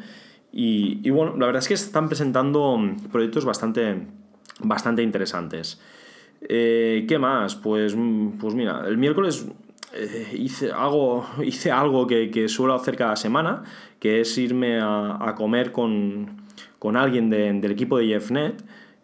Y, 0.52 1.10
bueno, 1.10 1.36
la 1.36 1.46
verdad 1.46 1.60
es 1.60 1.68
que 1.68 1.74
están 1.74 2.08
presentando 2.08 2.78
proyectos 3.12 3.44
bastante, 3.44 4.06
bastante 4.60 5.02
interesantes. 5.02 5.80
Eh, 6.48 7.04
¿Qué 7.08 7.18
más? 7.18 7.56
Pues, 7.56 7.96
pues 8.40 8.54
mira, 8.54 8.84
el 8.86 8.96
miércoles 8.96 9.46
hice, 10.32 10.72
algo, 10.72 11.26
hice 11.44 11.70
algo 11.70 12.06
que, 12.06 12.30
que, 12.30 12.48
suelo 12.48 12.74
hacer 12.74 12.96
cada 12.96 13.16
semana, 13.16 13.64
que 13.98 14.20
es 14.20 14.36
irme 14.38 14.78
a, 14.80 15.34
comer 15.36 15.72
con, 15.72 16.42
alguien 16.94 17.30
del 17.30 17.70
equipo 17.70 17.98
de 17.98 18.08
JeffNet. 18.08 18.62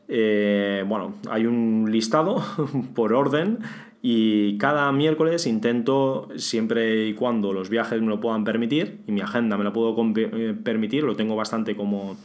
Eh, 0.09 0.85
bueno, 0.87 1.15
hay 1.31 1.47
un 1.47 1.89
listado 1.91 2.43
por 2.95 3.13
orden 3.13 3.59
y 4.03 4.59
cada 4.59 4.91
miércoles 4.93 5.47
intento, 5.47 6.29
siempre 6.37 7.07
y 7.07 7.15
cuando 7.15 7.53
los 7.53 7.69
viajes 7.71 8.01
me 8.01 8.09
lo 8.09 8.19
puedan 8.19 8.45
permitir 8.45 9.01
y 9.07 9.13
mi 9.13 9.21
agenda 9.21 9.57
me 9.57 9.65
lo 9.65 9.73
puedo 9.73 9.95
eh, 10.17 10.55
permitir, 10.65 11.05
lo 11.05 11.17
tengo 11.17 11.37
bastante 11.37 11.77
como, 11.77 12.17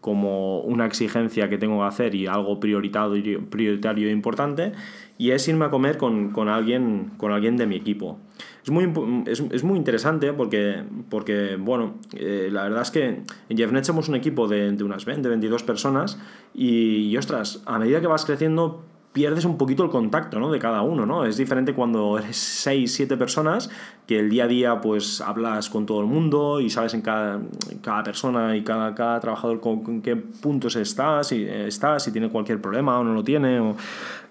como 0.00 0.60
una 0.60 0.86
exigencia 0.86 1.48
que 1.48 1.58
tengo 1.58 1.80
que 1.80 1.86
hacer 1.86 2.14
y 2.14 2.26
algo 2.26 2.60
prioritario, 2.60 3.48
prioritario 3.50 4.08
e 4.08 4.12
importante, 4.12 4.72
y 5.18 5.32
es 5.32 5.48
irme 5.48 5.64
a 5.64 5.70
comer 5.70 5.98
con, 5.98 6.48
alguien, 6.48 7.10
con 7.16 7.32
alguien 7.32 7.56
de 7.56 7.66
mi 7.66 7.74
equipo. 7.74 8.18
Es 8.62 8.70
muy, 8.70 8.92
es, 9.26 9.64
muy 9.64 9.76
interesante 9.76 10.32
porque, 10.32 10.84
porque 11.10 11.56
bueno, 11.56 11.94
eh, 12.14 12.48
la 12.52 12.62
verdad 12.64 12.82
es 12.82 12.90
que 12.90 13.04
en 13.48 13.56
JeffNet 13.56 13.84
somos 13.84 14.08
un 14.08 14.14
equipo 14.14 14.46
de, 14.46 14.70
unas 14.82 15.04
20, 15.04 15.28
22 15.28 15.62
personas 15.64 16.20
y, 16.54 17.16
ostras, 17.16 17.62
a 17.66 17.78
medida 17.78 18.00
que 18.00 18.06
vas 18.06 18.24
creciendo 18.24 18.84
pierdes 19.12 19.44
un 19.44 19.56
poquito 19.56 19.82
el 19.82 19.90
contacto 19.90 20.38
¿no? 20.38 20.50
de 20.50 20.58
cada 20.58 20.82
uno, 20.82 21.06
¿no? 21.06 21.24
Es 21.24 21.36
diferente 21.36 21.74
cuando 21.74 22.18
eres 22.18 22.36
6, 22.36 22.92
7 22.92 23.16
personas, 23.16 23.70
que 24.06 24.18
el 24.18 24.30
día 24.30 24.44
a 24.44 24.46
día 24.46 24.80
pues 24.80 25.20
hablas 25.20 25.70
con 25.70 25.86
todo 25.86 26.00
el 26.00 26.06
mundo 26.06 26.60
y 26.60 26.70
sabes 26.70 26.94
en 26.94 27.02
cada, 27.02 27.40
cada 27.82 28.02
persona 28.02 28.56
y 28.56 28.62
cada, 28.62 28.94
cada 28.94 29.18
trabajador 29.20 29.60
con, 29.60 30.02
qué 30.02 30.16
puntos 30.16 30.76
está, 30.76 31.24
si 31.24 31.42
está, 31.44 31.98
si 31.98 32.12
tiene 32.12 32.28
cualquier 32.28 32.60
problema 32.60 32.98
o 32.98 33.04
no 33.04 33.14
lo 33.14 33.24
tiene. 33.24 33.74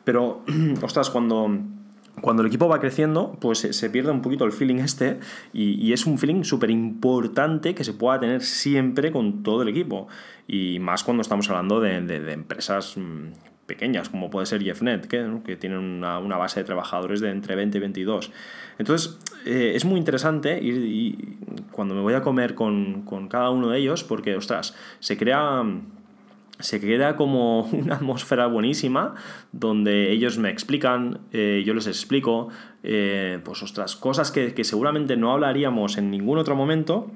Pero, 0.03 0.43
ostras, 0.81 1.09
cuando 1.09 1.49
cuando 2.21 2.41
el 2.41 2.47
equipo 2.47 2.67
va 2.67 2.79
creciendo, 2.79 3.37
pues 3.39 3.59
se 3.59 3.89
pierde 3.91 4.11
un 4.11 4.21
poquito 4.23 4.43
el 4.43 4.51
feeling 4.51 4.77
este 4.77 5.19
y, 5.53 5.93
es 5.93 6.07
un 6.07 6.17
feeling 6.17 6.43
súper 6.43 6.71
importante 6.71 7.75
que 7.75 7.83
se 7.83 7.93
pueda 7.93 8.19
tener 8.19 8.41
siempre 8.41 9.11
con 9.11 9.43
todo 9.43 9.61
el 9.61 9.67
equipo. 9.67 10.07
Y 10.47 10.79
más 10.79 11.03
cuando 11.03 11.21
estamos 11.21 11.47
hablando 11.49 11.79
de, 11.79 11.97
empresas 12.31 12.97
mm, 12.97 13.33
pequeñas, 13.67 14.09
como 14.09 14.31
puede 14.31 14.47
ser 14.47 14.63
JeffNet, 14.63 15.07
que, 15.07 15.39
que 15.45 15.55
tienen 15.55 15.79
una, 15.79 16.37
base 16.37 16.61
de 16.61 16.63
trabajadores 16.63 17.19
de 17.19 17.29
entre 17.29 17.55
20 17.55 17.77
y 17.77 17.81
22. 17.81 18.31
Entonces, 18.79 19.19
eh, 19.45 19.73
es 19.75 19.85
muy 19.85 19.99
interesante 19.99 20.59
ir, 20.59 20.77
y 20.77 21.37
cuando 21.71 21.93
me 21.93 22.01
voy 22.01 22.15
a 22.15 22.21
comer 22.21 22.55
con, 22.55 23.03
con 23.03 23.27
cada 23.27 23.51
uno 23.51 23.69
de 23.69 23.77
ellos, 23.77 24.03
porque, 24.03 24.35
ostras, 24.35 24.75
se 24.99 25.17
crea 25.17 25.63
se 26.59 26.79
queda 26.79 27.15
como 27.15 27.61
una 27.71 27.95
atmósfera 27.95 28.47
buenísima 28.47 29.13
donde 29.51 30.11
ellos 30.11 30.37
me 30.37 30.49
explican, 30.49 31.19
eh, 31.31 31.63
yo 31.65 31.73
les 31.73 31.85
explico, 31.85 32.49
eh, 32.81 33.39
pues 33.43 33.61
ostras, 33.61 33.95
cosas 33.95 34.31
que, 34.31 34.53
que, 34.53 34.63
seguramente 34.63 35.17
no 35.17 35.31
hablaríamos 35.31 35.97
en 35.97 36.09
ningún 36.09 36.37
otro 36.39 36.55
momento 36.55 37.11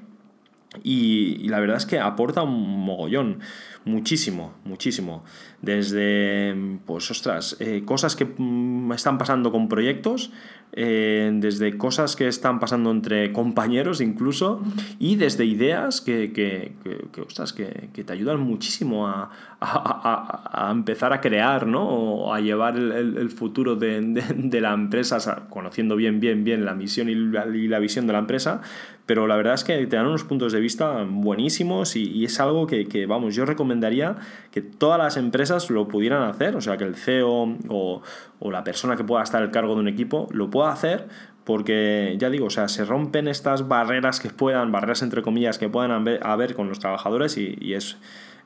y, 0.82 1.48
la 1.48 1.60
verdad 1.60 1.76
es 1.76 1.86
que 1.86 1.98
aporta 1.98 2.42
un 2.42 2.84
mogollón, 2.84 3.40
muchísimo, 3.84 4.54
muchísimo. 4.64 5.24
Desde, 5.60 6.54
pues 6.86 7.10
ostras, 7.10 7.56
eh, 7.60 7.82
cosas 7.84 8.16
que 8.16 8.24
mm, 8.24 8.92
están 8.92 9.18
pasando 9.18 9.52
con 9.52 9.68
proyectos, 9.68 10.32
eh, 10.74 11.30
desde 11.34 11.76
cosas 11.76 12.16
que 12.16 12.26
están 12.26 12.58
pasando 12.58 12.90
entre 12.90 13.32
compañeros 13.32 14.00
incluso, 14.00 14.62
y 14.98 15.16
desde 15.16 15.44
ideas 15.44 16.00
que, 16.00 16.32
que, 16.32 16.72
que, 17.12 17.20
ostras, 17.20 17.52
que, 17.52 17.90
te 17.92 18.12
ayudan 18.12 18.40
muchísimo 18.40 19.06
a, 19.06 19.28
a, 19.60 20.68
a, 20.68 20.70
empezar 20.72 21.12
a 21.12 21.20
crear, 21.20 21.66
¿no? 21.66 21.86
O 21.86 22.32
a 22.32 22.40
llevar 22.40 22.76
el, 22.76 23.18
el, 23.18 23.30
futuro 23.30 23.76
de, 23.76 24.00
de, 24.00 24.60
la 24.62 24.72
empresa, 24.72 25.46
conociendo 25.50 25.96
bien, 25.96 26.18
bien, 26.18 26.44
bien 26.44 26.64
la 26.64 26.74
misión 26.74 27.10
y 27.10 27.14
la, 27.14 27.46
y 27.46 27.68
la, 27.68 27.78
visión 27.78 28.06
de 28.06 28.14
la 28.14 28.20
empresa, 28.20 28.62
pero 29.06 29.26
la 29.26 29.36
verdad 29.36 29.54
es 29.54 29.64
que 29.64 29.86
te 29.86 29.96
dan 29.96 30.06
unos 30.06 30.24
puntos 30.24 30.52
de 30.52 30.60
vista 30.60 31.04
buenísimos 31.08 31.96
y, 31.96 32.10
y 32.10 32.24
es 32.24 32.38
algo 32.40 32.66
que, 32.66 32.86
que, 32.86 33.06
vamos, 33.06 33.34
yo 33.34 33.44
recomendaría 33.44 34.16
que 34.50 34.62
todas 34.62 34.98
las 34.98 35.16
empresas 35.16 35.70
lo 35.70 35.88
pudieran 35.88 36.22
hacer, 36.22 36.56
o 36.56 36.60
sea, 36.60 36.76
que 36.76 36.84
el 36.84 36.94
CEO 36.94 37.56
o, 37.68 38.02
o 38.38 38.50
la 38.50 38.64
persona 38.64 38.96
que 38.96 39.04
pueda 39.04 39.22
estar 39.22 39.42
al 39.42 39.50
cargo 39.50 39.74
de 39.74 39.80
un 39.80 39.88
equipo 39.88 40.28
lo 40.32 40.50
pueda 40.50 40.70
hacer 40.70 41.08
porque 41.44 42.16
ya 42.18 42.30
digo, 42.30 42.46
o 42.46 42.50
sea, 42.50 42.68
se 42.68 42.84
rompen 42.84 43.28
estas 43.28 43.68
barreras 43.68 44.20
que 44.20 44.30
puedan, 44.30 44.70
barreras 44.70 45.02
entre 45.02 45.22
comillas, 45.22 45.58
que 45.58 45.68
puedan 45.68 45.90
haber, 46.22 46.54
con 46.54 46.68
los 46.68 46.78
trabajadores 46.78 47.36
y, 47.36 47.74
es, 47.74 47.96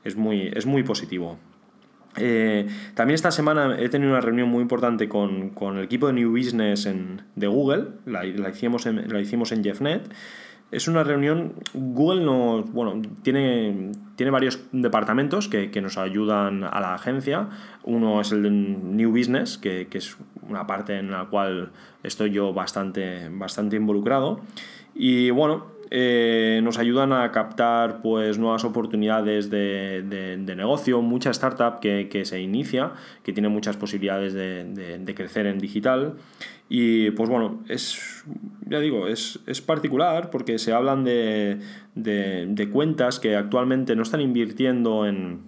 es, 0.03 0.15
muy, 0.15 0.51
es 0.53 0.65
muy 0.65 0.83
positivo. 0.83 1.37
Eh, 2.19 2.67
también 2.95 3.13
esta 3.13 3.29
semana 3.29 3.77
he 3.79 3.89
tenido 3.89 4.11
una 4.11 4.21
reunión 4.21 4.49
muy 4.49 4.63
importante 4.63 5.07
con, 5.07 5.53
el 5.61 5.83
equipo 5.83 6.07
de 6.07 6.13
New 6.13 6.31
Business 6.31 6.87
en, 6.87 7.21
de 7.35 7.45
Google, 7.45 7.89
la, 8.07 8.25
hicimos 8.25 8.87
en, 8.87 9.13
la 9.13 9.19
hicimos 9.19 9.51
en 9.51 9.63
JeffNet 9.63 10.11
es 10.71 10.87
una 10.87 11.03
reunión, 11.03 11.53
Google 11.73 12.25
no, 12.25 12.63
bueno, 12.63 13.01
tiene, 13.23 13.91
tiene 14.15 14.31
varios 14.31 14.59
departamentos 14.71 15.47
que, 15.47 15.81
nos 15.81 15.97
ayudan 15.97 16.63
a 16.63 16.81
la 16.81 16.93
agencia. 16.93 17.47
Uno 17.83 18.19
es 18.19 18.31
el 18.31 18.43
de 18.43 18.49
New 18.49 19.11
Business, 19.11 19.57
que, 19.57 19.87
es 19.91 20.17
una 20.47 20.67
parte 20.67 20.97
en 20.97 21.11
la 21.11 21.25
cual 21.25 21.71
estoy 22.03 22.31
yo 22.31 22.53
bastante, 22.53 23.29
bastante 23.31 23.77
involucrado. 23.77 24.41
Y 24.93 25.29
bueno, 25.29 25.77
eh, 25.89 26.59
nos 26.63 26.77
ayudan 26.79 27.13
a 27.13 27.31
captar 27.31 28.01
pues, 28.01 28.37
nuevas 28.37 28.65
oportunidades 28.65 29.49
de, 29.49 30.43
negocio, 30.55 31.01
mucha 31.01 31.31
startup 31.31 31.79
que, 31.79 32.21
se 32.25 32.41
inicia, 32.41 32.91
que 33.23 33.31
tiene 33.31 33.47
muchas 33.47 33.77
posibilidades 33.77 34.33
de, 34.33 35.13
crecer 35.15 35.45
en 35.45 35.59
digital. 35.59 36.15
Y 36.69 37.11
pues 37.11 37.29
bueno, 37.29 37.63
es, 37.69 38.23
ya 38.67 38.79
digo, 38.79 39.07
es, 39.07 39.39
particular 39.65 40.29
porque 40.29 40.59
se 40.59 40.73
hablan 40.73 41.03
de, 41.03 41.59
cuentas 42.71 43.19
que 43.19 43.35
actualmente 43.35 43.95
no 43.95 44.03
están 44.03 44.21
invirtiendo 44.21 45.05
en, 45.05 45.43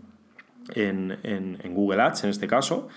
en, 0.75 1.73
Google 1.73 2.01
Ads 2.01 2.23
en 2.23 2.29
este 2.29 2.47
caso. 2.47 2.87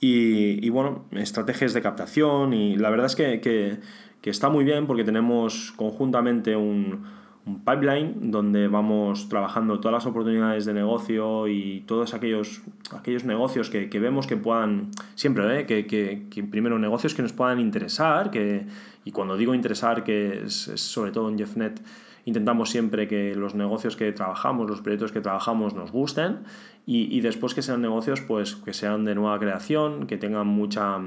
Y, 0.00 0.68
bueno, 0.70 1.04
estrategias 1.12 1.74
de 1.74 1.80
captación 1.80 2.52
y 2.54 2.76
la 2.76 2.90
verdad 2.90 3.06
es 3.06 3.14
que, 3.14 3.40
que 3.40 4.30
está 4.30 4.48
muy 4.48 4.64
bien 4.64 4.86
porque 4.86 5.04
tenemos 5.04 5.72
conjuntamente 5.76 6.56
un, 6.56 7.04
un 7.44 7.64
pipeline 7.64 8.30
donde 8.30 8.68
vamos 8.68 9.28
trabajando 9.28 9.80
todas 9.80 9.92
las 9.92 10.06
oportunidades 10.06 10.64
de 10.64 10.74
negocio 10.74 11.48
y 11.48 11.82
todos 11.86 12.14
aquellos, 12.14 12.62
aquellos 12.92 13.24
negocios 13.24 13.68
que, 13.68 13.86
vemos 13.98 14.26
que 14.28 14.36
puedan, 14.36 14.90
siempre, 15.16 15.60
¿eh? 15.60 15.66
que, 15.66 15.86
que, 15.86 16.44
primero 16.44 16.78
negocios 16.78 17.14
que 17.14 17.22
nos 17.22 17.32
puedan 17.32 17.58
interesar, 17.58 18.30
que, 18.30 18.66
y 19.04 19.10
cuando 19.10 19.36
digo 19.36 19.54
interesar, 19.54 20.04
que 20.04 20.44
es, 20.44 20.54
sobre 20.54 21.10
todo 21.10 21.28
en 21.28 21.36
JeffNet, 21.36 21.82
intentamos 22.24 22.70
siempre 22.70 23.08
que 23.08 23.34
los 23.34 23.56
negocios 23.56 23.96
que 23.96 24.12
trabajamos, 24.12 24.70
los 24.70 24.80
proyectos 24.80 25.10
que 25.10 25.20
trabajamos 25.20 25.74
nos 25.74 25.90
gusten 25.90 26.44
y, 26.86 27.16
y, 27.16 27.22
después 27.22 27.54
que 27.54 27.62
sean 27.62 27.82
negocios 27.82 28.20
pues, 28.20 28.54
que 28.54 28.72
sean 28.72 29.04
de 29.04 29.16
nueva 29.16 29.40
creación, 29.40 30.06
que 30.06 30.16
tengan 30.16 30.46
mucha, 30.46 31.00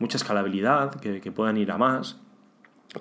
mucha 0.00 0.16
escalabilidad, 0.16 0.96
que, 0.96 1.20
que 1.20 1.30
puedan 1.30 1.56
ir 1.58 1.70
a 1.70 1.78
más. 1.78 2.20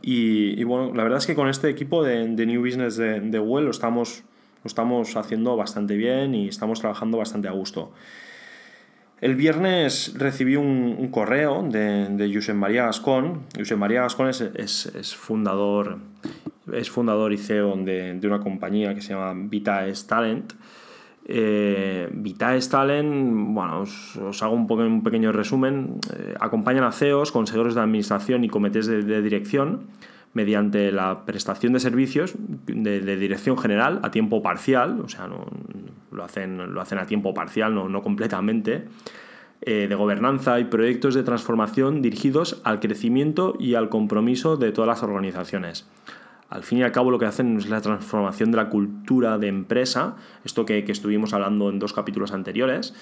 Y, 0.02 0.64
bueno, 0.64 0.94
la 0.94 1.04
verdad 1.04 1.20
es 1.20 1.28
que 1.28 1.36
con 1.36 1.48
este 1.48 1.70
equipo 1.70 2.04
de, 2.04 2.28
New 2.28 2.62
Business 2.62 2.98
de, 2.98 3.20
de 3.20 3.40
Google 3.40 3.66
lo 3.66 3.72
estamos, 3.72 4.24
lo 4.64 4.68
estamos 4.68 5.16
haciendo 5.16 5.56
bastante 5.56 5.96
bien 5.96 6.36
y 6.36 6.48
estamos 6.48 6.80
trabajando 6.80 7.18
bastante 7.18 7.48
a 7.48 7.52
gusto. 7.52 7.92
El 9.22 9.36
viernes 9.36 10.14
recibí 10.18 10.58
un, 10.58 11.08
correo 11.10 11.64
de, 11.64 12.10
de 12.10 12.34
Josep 12.34 12.56
María 12.56 12.86
Gascón. 12.86 13.44
Josep 13.58 13.78
María 13.78 14.02
Gascón 14.02 14.30
es, 14.30 14.42
es, 14.42 14.88
es, 14.88 15.16
fundador, 15.16 16.00
es 16.74 16.90
fundador 16.90 17.32
y 17.32 17.38
CEO 17.38 17.78
de, 17.78 18.16
de, 18.16 18.28
una 18.28 18.42
compañía 18.42 18.94
que 18.94 19.02
se 19.02 19.14
llama 19.14 19.34
Vitaes 19.36 20.06
Talent. 20.06 20.54
Eh, 21.28 22.08
Vitaes 22.14 22.70
Talent, 22.70 23.54
bueno, 23.54 23.82
os, 23.82 24.44
hago 24.44 24.54
un, 24.54 24.72
un, 24.72 25.04
pequeño 25.04 25.32
resumen. 25.32 26.00
Eh, 26.16 26.36
acompañan 26.40 26.84
a 26.84 26.92
CEOs, 26.92 27.32
consejeros 27.32 27.74
de 27.74 27.82
administración 27.82 28.44
y 28.44 28.50
comités 28.50 28.86
de, 28.86 29.22
dirección 29.22 29.88
mediante 30.34 30.92
la 30.92 31.26
prestación 31.26 31.74
de 31.74 31.80
servicios 31.80 32.36
de, 32.68 33.18
dirección 33.18 33.58
general 33.58 34.02
a 34.04 34.12
tiempo 34.12 34.44
parcial, 34.44 35.00
o 35.00 35.08
sea, 35.08 35.28
lo, 35.28 36.24
hacen, 36.24 36.74
lo 36.74 36.82
hacen 36.82 37.00
a 37.00 37.06
tiempo 37.06 37.34
parcial, 37.34 37.74
no, 37.74 37.88
no 37.88 38.04
completamente, 38.04 38.86
eh, 39.62 39.88
de 39.88 39.96
gobernanza 39.96 40.60
y 40.60 40.66
proyectos 40.66 41.16
de 41.16 41.24
transformación 41.24 42.02
dirigidos 42.02 42.62
al 42.66 42.82
crecimiento 42.82 43.56
y 43.58 43.76
al 43.76 43.88
compromiso 43.88 44.58
de 44.58 44.74
todas 44.74 44.90
las 44.90 45.04
organizaciones 45.04 45.88
al 46.56 46.64
fin 46.64 46.78
y 46.80 46.84
al 46.84 46.92
cabo 46.92 47.12
lo 47.12 47.20
que 47.20 47.26
hacen 47.26 47.58
es 47.58 47.70
la 47.70 47.82
transformación 47.82 48.52
de 48.52 48.58
la 48.58 48.70
cultura 48.70 49.38
de 49.38 49.48
empresa, 49.48 50.16
esto 50.46 50.66
que, 50.66 50.80
estuvimos 50.88 51.34
hablando 51.34 51.70
en 51.70 51.80
dos 51.80 51.94
capítulos 51.94 52.32
anteriores, 52.32 52.94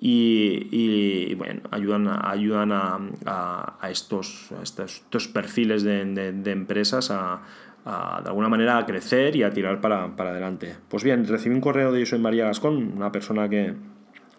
y, 0.00 1.34
bueno, 1.34 1.62
ayudan, 1.72 2.08
ayudan 2.22 2.70
a, 2.70 3.78
estos, 3.90 4.50
estos, 4.62 5.28
perfiles 5.28 5.82
de, 5.82 6.52
empresas 6.52 7.10
a, 7.10 7.40
de 8.22 8.28
alguna 8.28 8.48
manera 8.48 8.78
a 8.78 8.86
crecer 8.86 9.34
y 9.34 9.42
a 9.42 9.50
tirar 9.50 9.80
para, 9.80 10.04
adelante. 10.04 10.76
Pues 10.88 11.02
bien, 11.02 11.26
recibí 11.26 11.54
un 11.54 11.60
correo 11.60 11.90
de 11.90 12.00
Yo 12.00 12.06
soy 12.06 12.18
María 12.18 12.44
Gascón, 12.44 12.92
una 12.94 13.10
persona 13.10 13.48
que, 13.48 13.74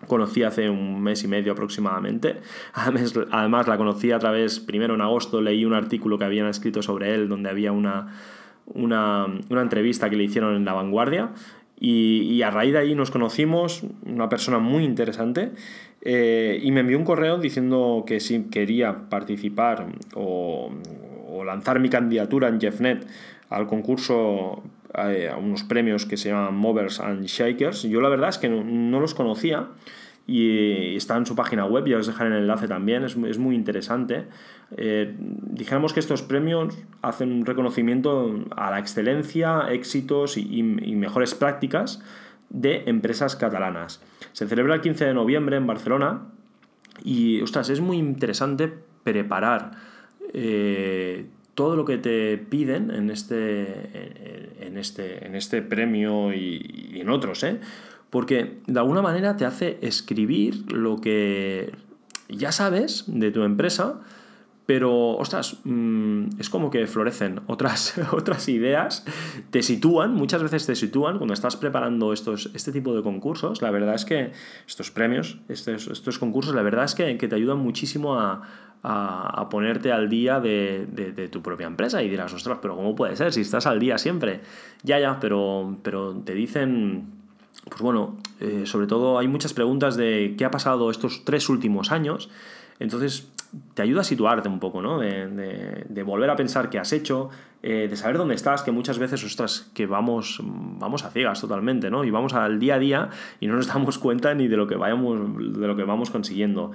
conocí 0.07 0.43
hace 0.43 0.69
un 0.69 1.01
mes 1.01 1.23
y 1.25 1.27
medio 1.27 1.51
aproximadamente. 1.51 2.37
Además, 2.73 3.67
la 3.67 3.77
conocí 3.77 4.13
a 4.13 4.19
través, 4.19 4.61
primero 4.61 4.95
en 4.95 5.01
agosto 5.01 5.41
leí 5.41 5.65
un 5.65 5.73
artículo 5.73 6.17
que 6.17 6.23
habían 6.23 6.47
escrito 6.47 6.81
sobre 6.81 7.13
él 7.13 7.27
donde 7.27 7.49
había 7.49 7.73
una, 7.73 8.07
una, 8.73 9.27
entrevista 9.49 10.09
que 10.09 10.15
le 10.15 10.23
hicieron 10.23 10.55
en 10.55 10.65
La 10.65 10.73
Vanguardia 10.73 11.31
y, 11.79 12.41
a 12.41 12.51
raíz 12.51 12.73
de 12.73 12.79
ahí 12.79 12.95
nos 12.95 13.11
conocimos, 13.11 13.83
una 14.05 14.27
persona 14.27 14.59
muy 14.59 14.83
interesante, 14.83 15.51
eh, 16.01 16.59
y 16.61 16.71
me 16.71 16.81
envió 16.81 16.97
un 16.97 17.05
correo 17.05 17.37
diciendo 17.37 18.03
que 18.05 18.19
si 18.19 18.43
quería 18.43 19.09
participar 19.09 19.87
o, 20.15 20.71
lanzar 21.45 21.79
mi 21.79 21.89
candidatura 21.89 22.49
en 22.49 22.59
JeffNet 22.59 23.07
al 23.49 23.65
concurso, 23.65 24.61
eh, 24.93 25.29
a 25.31 25.37
unos 25.37 25.63
premios 25.63 26.05
que 26.05 26.17
se 26.17 26.29
llaman 26.29 26.55
Movers 26.55 26.99
and 26.99 27.25
Shakers. 27.25 27.83
Yo 27.83 28.01
la 28.01 28.09
verdad 28.09 28.29
es 28.29 28.37
que 28.37 28.49
no 28.49 28.99
los 28.99 29.15
conocía 29.15 29.69
y 30.29 30.95
está 30.95 31.17
en 31.17 31.25
su 31.25 31.35
página 31.35 31.65
web, 31.65 31.87
ya 31.87 31.97
os 31.97 32.05
dejaré 32.05 32.29
el 32.29 32.43
enlace 32.43 32.67
también, 32.67 33.03
es, 33.03 33.15
es 33.15 33.39
muy 33.39 33.55
interesante. 33.55 34.27
Eh, 34.77 35.15
dijéramos 35.17 35.91
que 35.91 35.99
estos 35.99 36.21
premios 36.21 36.77
hacen 37.01 37.31
un 37.31 37.45
reconocimiento 37.47 38.45
a 38.55 38.69
la 38.69 38.77
excelencia, 38.77 39.65
éxitos 39.71 40.37
y, 40.37 40.61
mejores 40.61 41.33
prácticas 41.33 42.03
de 42.49 42.83
empresas 42.85 43.35
catalanas. 43.35 44.03
Se 44.33 44.47
celebra 44.47 44.75
el 44.75 44.81
15 44.81 45.05
de 45.05 45.13
noviembre 45.15 45.57
en 45.57 45.65
Barcelona 45.65 46.27
y, 47.03 47.41
ostras, 47.41 47.69
es 47.69 47.81
muy 47.81 47.97
interesante 47.97 48.71
preparar 49.03 49.71
eh, 50.33 51.25
todo 51.55 51.75
lo 51.75 51.85
que 51.85 51.97
te 51.97 52.37
piden 52.37 52.91
en 52.91 53.09
este, 53.09 54.65
en 54.65 54.77
este, 54.77 55.25
en 55.25 55.33
este 55.33 55.63
premio 55.63 56.31
y, 56.33 56.99
en 57.01 57.09
otros, 57.09 57.43
¿eh? 57.43 57.59
Porque 58.09 58.59
de 58.65 58.79
alguna 58.79 59.01
manera 59.01 59.37
te 59.37 59.45
hace 59.45 59.77
escribir 59.81 60.71
lo 60.71 60.97
que 60.97 61.71
ya 62.27 62.51
sabes 62.51 63.05
de 63.07 63.31
tu 63.31 63.43
empresa, 63.43 64.01
pero, 64.69 65.17
ostras, 65.17 65.57
mm, 65.63 66.39
es 66.39 66.47
como 66.47 66.69
que 66.69 66.85
florecen 66.85 67.41
otras, 67.47 67.95
otras 68.13 68.47
ideas, 68.49 69.03
te 69.49 69.63
sitúan, 69.63 70.13
muchas 70.13 70.43
veces 70.43 70.67
te 70.67 70.75
sitúan 70.75 71.17
cuando 71.17 71.33
estás 71.33 71.57
preparando 71.57 72.13
estos, 72.13 72.51
este 72.53 72.71
tipo 72.71 72.95
de 72.95 73.01
concursos. 73.01 73.63
La 73.63 73.71
verdad 73.71 73.95
es 73.95 74.05
que 74.05 74.31
estos 74.67 74.91
premios, 74.91 75.39
estos, 75.49 75.87
estos 75.87 76.19
concursos, 76.19 76.53
la 76.53 76.61
verdad 76.61 76.85
es 76.85 76.93
que, 76.93 77.15
te 77.15 77.35
ayudan 77.35 77.57
muchísimo 77.57 78.19
a, 78.19 78.43
ponerte 79.49 79.91
al 79.91 80.07
día 80.07 80.39
de, 80.39 81.29
tu 81.31 81.41
propia 81.41 81.65
empresa 81.65 82.03
y 82.03 82.07
dirás, 82.07 82.31
ostras, 82.31 82.59
pero 82.61 82.75
¿cómo 82.75 82.95
puede 82.95 83.15
ser 83.15 83.33
si 83.33 83.41
estás 83.41 83.65
al 83.65 83.79
día 83.79 83.97
siempre? 83.97 84.41
Ya, 84.83 84.99
ya, 84.99 85.19
pero, 85.19 85.79
pero 85.81 86.13
te 86.23 86.35
dicen 86.35 87.18
pues 87.65 87.81
bueno, 87.81 88.17
eh, 88.39 88.63
sobre 88.65 88.87
todo 88.87 89.19
hay 89.19 89.27
muchas 89.27 89.53
preguntas 89.53 89.95
de 89.95 90.35
qué 90.37 90.45
ha 90.45 90.51
pasado 90.51 90.91
estos 90.91 91.25
tres 91.25 91.49
últimos 91.49 91.91
años. 91.91 92.29
Entonces, 92.79 93.29
te 93.73 93.81
ayuda 93.81 94.01
a 94.01 94.03
situarte 94.03 94.47
un 94.47 94.59
poco, 94.59 94.81
¿no? 94.81 94.99
De, 94.99 96.03
volver 96.03 96.29
a 96.29 96.35
pensar 96.35 96.69
qué 96.69 96.79
has 96.79 96.93
hecho, 96.93 97.29
eh, 97.61 97.87
de 97.89 97.95
saber 97.95 98.17
dónde 98.17 98.35
estás, 98.35 98.63
que 98.63 98.71
muchas 98.71 98.99
veces, 98.99 99.23
ostras, 99.23 99.69
que 99.73 99.85
vamos, 99.85 100.39
vamos 100.43 101.03
a 101.03 101.09
ciegas 101.09 101.41
totalmente, 101.41 101.89
¿no? 101.89 102.03
Y 102.05 102.11
vamos 102.11 102.33
al 102.33 102.59
día 102.59 102.75
a 102.75 102.79
día 102.79 103.09
y 103.39 103.47
no 103.47 103.55
nos 103.55 103.67
damos 103.67 103.97
cuenta 103.97 104.33
ni 104.33 104.47
de 104.47 104.55
lo 104.55 104.67
que, 104.67 104.75
vayamos, 104.75 105.19
de 105.37 105.67
lo 105.67 105.75
que 105.75 105.83
vamos 105.83 106.09
consiguiendo. 106.09 106.71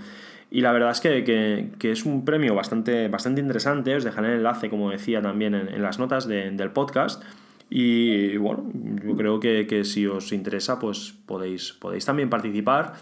Y 0.50 0.60
la 0.60 0.72
verdad 0.72 0.90
es 0.90 1.00
que, 1.00 1.72
es 1.80 2.04
un 2.04 2.24
premio 2.24 2.54
bastante, 2.54 3.08
bastante 3.08 3.40
interesante. 3.40 3.96
Os 3.96 4.04
dejaré 4.04 4.28
el 4.28 4.34
enlace, 4.38 4.70
como 4.70 4.90
decía 4.90 5.22
también 5.22 5.54
en, 5.54 5.82
las 5.82 5.98
notas 5.98 6.28
del 6.28 6.70
podcast. 6.70 7.22
Y 7.70 8.37
bueno, 8.37 8.70
yo 9.05 9.16
creo 9.16 9.40
que, 9.40 9.85
si 9.85 10.07
os 10.07 10.33
interesa, 10.33 10.79
pues 10.79 11.14
podéis, 11.27 11.72
podéis 11.72 12.05
también 12.05 12.31
participar. 12.31 12.94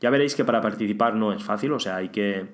Ya 0.00 0.10
veréis 0.10 0.34
que 0.34 0.44
para 0.44 0.60
participar 0.60 1.14
no 1.14 1.32
es 1.32 1.42
fácil, 1.42 1.72
o 1.72 1.78
sea, 1.78 1.96
hay 1.96 2.10
que 2.10 2.46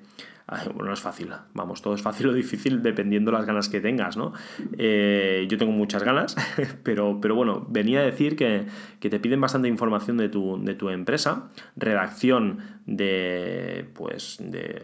bueno, 0.47 0.85
no 0.85 0.93
es 0.93 0.99
fácil, 0.99 1.29
vamos, 1.53 1.81
todo 1.81 1.95
es 1.95 2.03
fácil 2.03 2.27
o 2.27 2.33
difícil 2.33 2.83
dependiendo 2.83 3.31
las 3.31 3.45
ganas 3.45 3.67
que 3.67 3.81
tengas, 3.81 4.15
¿no? 4.15 4.31
Eh, 4.77 5.47
yo 5.49 5.57
tengo 5.57 5.71
muchas 5.71 6.03
ganas, 6.03 6.35
pero, 6.83 7.19
pero 7.19 7.33
bueno, 7.33 7.65
venía 7.67 8.01
a 8.01 8.03
decir 8.03 8.35
que, 8.35 8.67
te 8.99 9.19
piden 9.19 9.41
bastante 9.41 9.67
información 9.67 10.17
de 10.17 10.29
tu, 10.29 10.63
de 10.63 10.75
tu 10.75 10.89
empresa, 10.89 11.49
redacción 11.75 12.59
de, 12.85 13.89
pues, 13.93 14.37
de, 14.39 14.83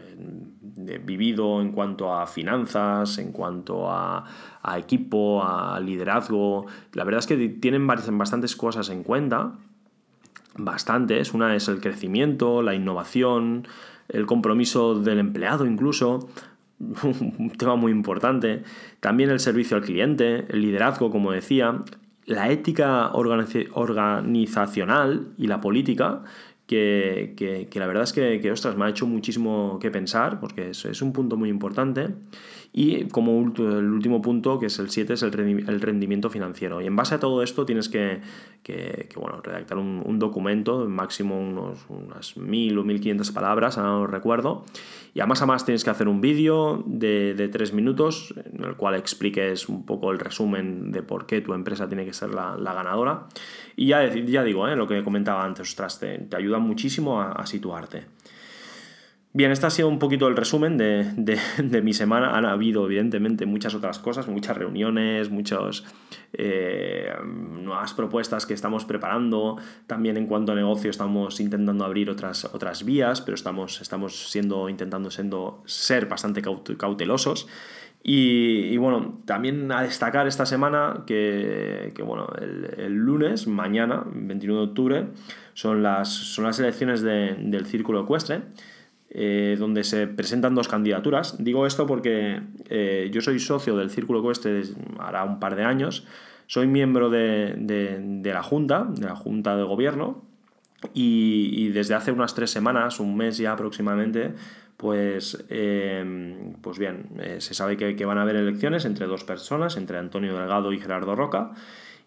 vivido 1.04 1.60
en 1.60 1.70
cuanto 1.72 2.12
a 2.12 2.26
finanzas, 2.26 3.18
en 3.18 3.30
cuanto 3.32 3.90
a, 3.90 4.24
a 4.62 4.78
equipo, 4.78 5.44
a 5.44 5.78
liderazgo. 5.80 6.66
La 6.92 7.04
verdad 7.04 7.20
es 7.20 7.26
que 7.26 7.48
tienen 7.48 7.86
bastantes 7.86 8.56
cosas 8.56 8.90
en 8.90 9.02
cuenta, 9.02 9.52
bastantes. 10.56 11.34
Una 11.34 11.54
es 11.54 11.68
el 11.68 11.80
crecimiento, 11.80 12.62
la 12.62 12.74
innovación, 12.74 13.66
el 14.12 14.26
compromiso 14.26 14.94
del 14.94 15.18
empleado 15.18 15.66
incluso, 15.66 16.28
un 16.78 17.52
tema 17.56 17.76
muy 17.76 17.92
importante, 17.92 18.62
también 19.00 19.30
el 19.30 19.40
servicio 19.40 19.76
al 19.76 19.82
cliente, 19.82 20.46
el 20.48 20.62
liderazgo, 20.62 21.10
como 21.10 21.32
decía, 21.32 21.82
la 22.26 22.50
ética 22.50 23.12
organizacional 23.12 25.28
y 25.38 25.46
la 25.46 25.60
política, 25.60 26.22
que, 26.66 27.68
la 27.74 27.86
verdad 27.86 28.04
es 28.04 28.12
que, 28.12 28.50
ostras, 28.50 28.76
me 28.76 28.86
ha 28.86 28.88
hecho 28.88 29.06
muchísimo 29.06 29.78
que 29.80 29.90
pensar, 29.90 30.40
porque 30.40 30.70
es, 30.70 30.84
es 30.84 31.02
un 31.02 31.12
punto 31.12 31.36
muy 31.36 31.48
importante. 31.48 32.08
Y 32.74 33.04
como 33.08 33.32
el 33.38 33.92
último 33.92 34.22
punto, 34.22 34.58
que 34.58 34.66
es 34.66 34.78
el 34.78 34.88
7, 34.88 35.12
es 35.12 35.22
el 35.22 35.32
rendimiento 35.80 36.30
financiero. 36.30 36.80
Y 36.80 36.86
en 36.86 36.96
base 36.96 37.14
a 37.14 37.20
todo 37.20 37.42
esto 37.42 37.66
tienes 37.66 37.90
que, 37.90 38.22
bueno, 39.14 39.42
redactar 39.42 39.76
un, 39.76 40.18
documento, 40.18 40.88
máximo 40.88 41.38
unos, 41.38 41.84
unas 41.90 42.36
1000 42.38 42.78
o 42.78 42.84
1500 42.84 43.30
palabras, 43.32 43.76
ahora 43.76 43.90
no 43.90 44.06
recuerdo. 44.06 44.64
Y 45.12 45.20
además, 45.20 45.46
más 45.46 45.66
tienes 45.66 45.84
que 45.84 45.90
hacer 45.90 46.08
un 46.08 46.22
vídeo 46.22 46.82
de, 46.86 47.34
de 47.34 47.48
3 47.48 47.74
minutos 47.74 48.32
en 48.50 48.64
el 48.64 48.74
cual 48.76 48.94
expliques 48.94 49.68
un 49.68 49.84
poco 49.84 50.10
el 50.10 50.18
resumen 50.18 50.92
de 50.92 51.02
por 51.02 51.26
qué 51.26 51.42
tu 51.42 51.52
empresa 51.52 51.88
tiene 51.88 52.06
que 52.06 52.14
ser 52.14 52.30
la, 52.30 52.56
ganadora. 52.56 53.26
Y 53.76 53.88
ya, 53.88 54.06
ya 54.14 54.42
digo, 54.44 54.66
¿eh? 54.66 54.76
lo 54.76 54.88
que 54.88 55.04
comentaba 55.04 55.44
antes, 55.44 55.68
ostras, 55.68 56.00
te, 56.00 56.26
ayuda 56.34 56.58
muchísimo 56.58 57.20
a 57.20 57.44
situarte. 57.44 58.21
Bien, 59.34 59.50
este 59.50 59.64
ha 59.64 59.70
sido 59.70 59.88
un 59.88 59.98
poquito 59.98 60.28
el 60.28 60.36
resumen 60.36 60.76
de, 60.76 61.82
mi 61.82 61.94
semana. 61.94 62.36
Han 62.36 62.44
habido, 62.44 62.84
evidentemente, 62.84 63.46
muchas 63.46 63.74
otras 63.74 63.98
cosas, 63.98 64.28
muchas 64.28 64.58
reuniones, 64.58 65.30
muchas 65.30 65.84
eh, 66.34 67.10
nuevas 67.24 67.94
propuestas 67.94 68.44
que 68.44 68.52
estamos 68.52 68.84
preparando. 68.84 69.56
También 69.86 70.18
en 70.18 70.26
cuanto 70.26 70.52
a 70.52 70.54
negocio 70.54 70.90
estamos 70.90 71.40
intentando 71.40 71.82
abrir 71.82 72.10
otras, 72.10 72.44
otras 72.44 72.84
vías, 72.84 73.22
pero 73.22 73.34
estamos, 73.34 73.80
estamos 73.80 74.30
siendo, 74.30 74.68
intentando 74.68 75.10
siendo, 75.10 75.62
ser 75.64 76.04
bastante 76.06 76.42
cautelosos. 76.42 77.48
Y, 78.04 78.76
bueno, 78.76 79.20
también 79.24 79.70
a 79.72 79.82
destacar 79.82 80.26
esta 80.26 80.44
semana 80.44 81.04
que, 81.06 81.94
bueno, 82.04 82.26
el, 82.36 82.92
lunes, 82.92 83.46
mañana, 83.46 84.04
21 84.12 84.58
de 84.58 84.64
octubre, 84.64 85.06
son 85.54 85.82
las, 85.82 86.08
son 86.08 86.44
las 86.44 86.58
elecciones 86.58 87.00
del 87.00 87.64
Círculo 87.64 88.02
Ecuestre. 88.02 88.42
Eh, 89.14 89.56
donde 89.58 89.84
se 89.84 90.06
presentan 90.06 90.54
dos 90.54 90.68
candidaturas. 90.68 91.36
Digo 91.38 91.66
esto 91.66 91.86
porque 91.86 92.40
eh, 92.70 93.10
yo 93.12 93.20
soy 93.20 93.38
socio 93.40 93.76
del 93.76 93.90
Círculo 93.90 94.20
Ecuestre 94.20 94.54
desde 94.54 94.74
hará 94.98 95.22
un 95.24 95.38
par 95.38 95.54
de 95.54 95.64
años, 95.64 96.06
soy 96.46 96.66
miembro 96.66 97.10
de, 97.10 98.22
la 98.24 98.42
Junta, 98.42 98.86
de 98.88 99.04
la 99.04 99.14
Junta 99.14 99.54
de 99.54 99.64
Gobierno, 99.64 100.24
y, 100.94 101.68
desde 101.68 101.94
hace 101.94 102.10
unas 102.10 102.34
tres 102.34 102.50
semanas, 102.50 103.00
un 103.00 103.14
mes 103.14 103.36
ya 103.36 103.52
aproximadamente, 103.52 104.32
pues, 104.78 105.44
eh, 105.50 106.54
pues 106.62 106.78
bien, 106.78 107.10
se 107.38 107.52
sabe 107.52 107.76
que, 107.76 107.94
que, 107.94 108.06
van 108.06 108.16
a 108.16 108.22
haber 108.22 108.36
elecciones 108.36 108.86
entre 108.86 109.06
dos 109.06 109.24
personas, 109.24 109.76
entre 109.76 109.98
Antonio 109.98 110.34
Delgado 110.34 110.72
y 110.72 110.80
Gerardo 110.80 111.14
Roca, 111.14 111.52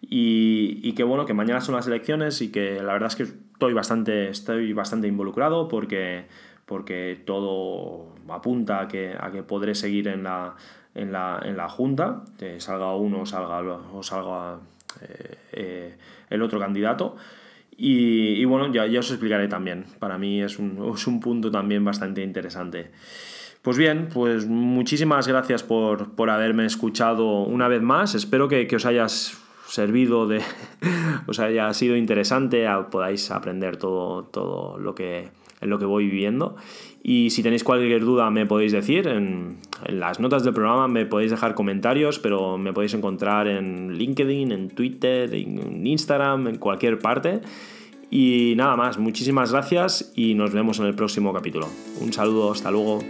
y, 0.02 0.80
y, 0.82 0.92
que 0.94 1.04
bueno, 1.04 1.24
que 1.24 1.34
mañana 1.34 1.60
son 1.60 1.76
las 1.76 1.86
elecciones 1.86 2.42
y 2.42 2.50
que 2.50 2.82
la 2.82 2.94
verdad 2.94 3.10
es 3.10 3.16
que 3.16 3.22
estoy 3.22 3.74
bastante, 3.74 4.28
estoy 4.28 4.72
bastante 4.72 5.06
involucrado 5.06 5.68
porque 5.68 6.26
porque 6.66 7.22
todo 7.24 8.14
apunta 8.28 8.80
a 8.80 8.88
que, 8.88 9.14
a 9.18 9.30
que 9.30 9.42
podré 9.42 9.74
seguir 9.74 10.08
en 10.08 10.24
la, 10.24 10.56
en 10.94 11.12
la, 11.12 11.40
en 11.42 11.56
la 11.56 11.68
Junta, 11.68 12.24
que 12.38 12.60
salga 12.60 12.94
uno 12.96 13.24
salga, 13.24 13.60
o 13.92 14.02
salga 14.02 14.58
eh, 15.00 15.36
eh, 15.52 15.96
el 16.28 16.42
otro 16.42 16.58
candidato. 16.58 17.16
Y, 17.78 18.42
bueno, 18.46 18.72
ya, 18.72 18.86
ya, 18.86 19.00
os 19.00 19.10
explicaré 19.10 19.48
también. 19.48 19.84
Para 19.98 20.16
mí 20.16 20.42
es 20.42 20.58
un, 20.58 20.92
es 20.94 21.06
un, 21.06 21.20
punto 21.20 21.50
también 21.50 21.84
bastante 21.84 22.22
interesante. 22.22 22.90
Pues 23.62 23.76
bien, 23.76 24.08
pues 24.12 24.46
muchísimas 24.46 25.28
gracias 25.28 25.62
por, 25.62 26.14
por 26.14 26.30
haberme 26.30 26.64
escuchado 26.66 27.42
una 27.42 27.68
vez 27.68 27.82
más. 27.82 28.14
Espero 28.14 28.48
que, 28.48 28.66
que 28.66 28.76
os 28.76 28.86
hayas 28.86 29.38
servido 29.66 30.26
de. 30.26 30.40
os 31.26 31.38
haya 31.38 31.72
sido 31.74 31.96
interesante, 31.96 32.66
podáis 32.90 33.30
aprender 33.30 33.76
todo, 33.76 34.24
todo 34.24 34.78
lo 34.78 34.94
que 34.94 35.28
en 35.60 35.70
lo 35.70 35.78
que 35.78 35.84
voy 35.84 36.06
viviendo. 36.06 36.56
Y 37.02 37.30
si 37.30 37.42
tenéis 37.42 37.64
cualquier 37.64 38.00
duda 38.00 38.30
me 38.30 38.46
podéis 38.46 38.72
decir, 38.72 39.06
en, 39.06 39.58
las 39.88 40.20
notas 40.20 40.44
del 40.44 40.54
programa 40.54 40.88
me 40.88 41.06
podéis 41.06 41.30
dejar 41.30 41.54
comentarios, 41.54 42.18
pero 42.18 42.58
me 42.58 42.72
podéis 42.72 42.94
encontrar 42.94 43.48
en 43.48 43.96
LinkedIn, 43.96 44.52
en 44.52 44.70
Twitter, 44.70 45.32
en 45.34 45.86
Instagram, 45.86 46.48
en 46.48 46.58
cualquier 46.58 46.98
parte. 46.98 47.40
Y 48.10 48.54
nada 48.56 48.76
más, 48.76 48.98
muchísimas 48.98 49.52
gracias 49.52 50.12
y 50.14 50.34
nos 50.34 50.52
vemos 50.52 50.78
en 50.78 50.86
el 50.86 50.94
próximo 50.94 51.32
capítulo. 51.32 51.68
Un 52.00 52.12
saludo, 52.12 52.52
hasta 52.52 52.70
luego. 52.70 53.00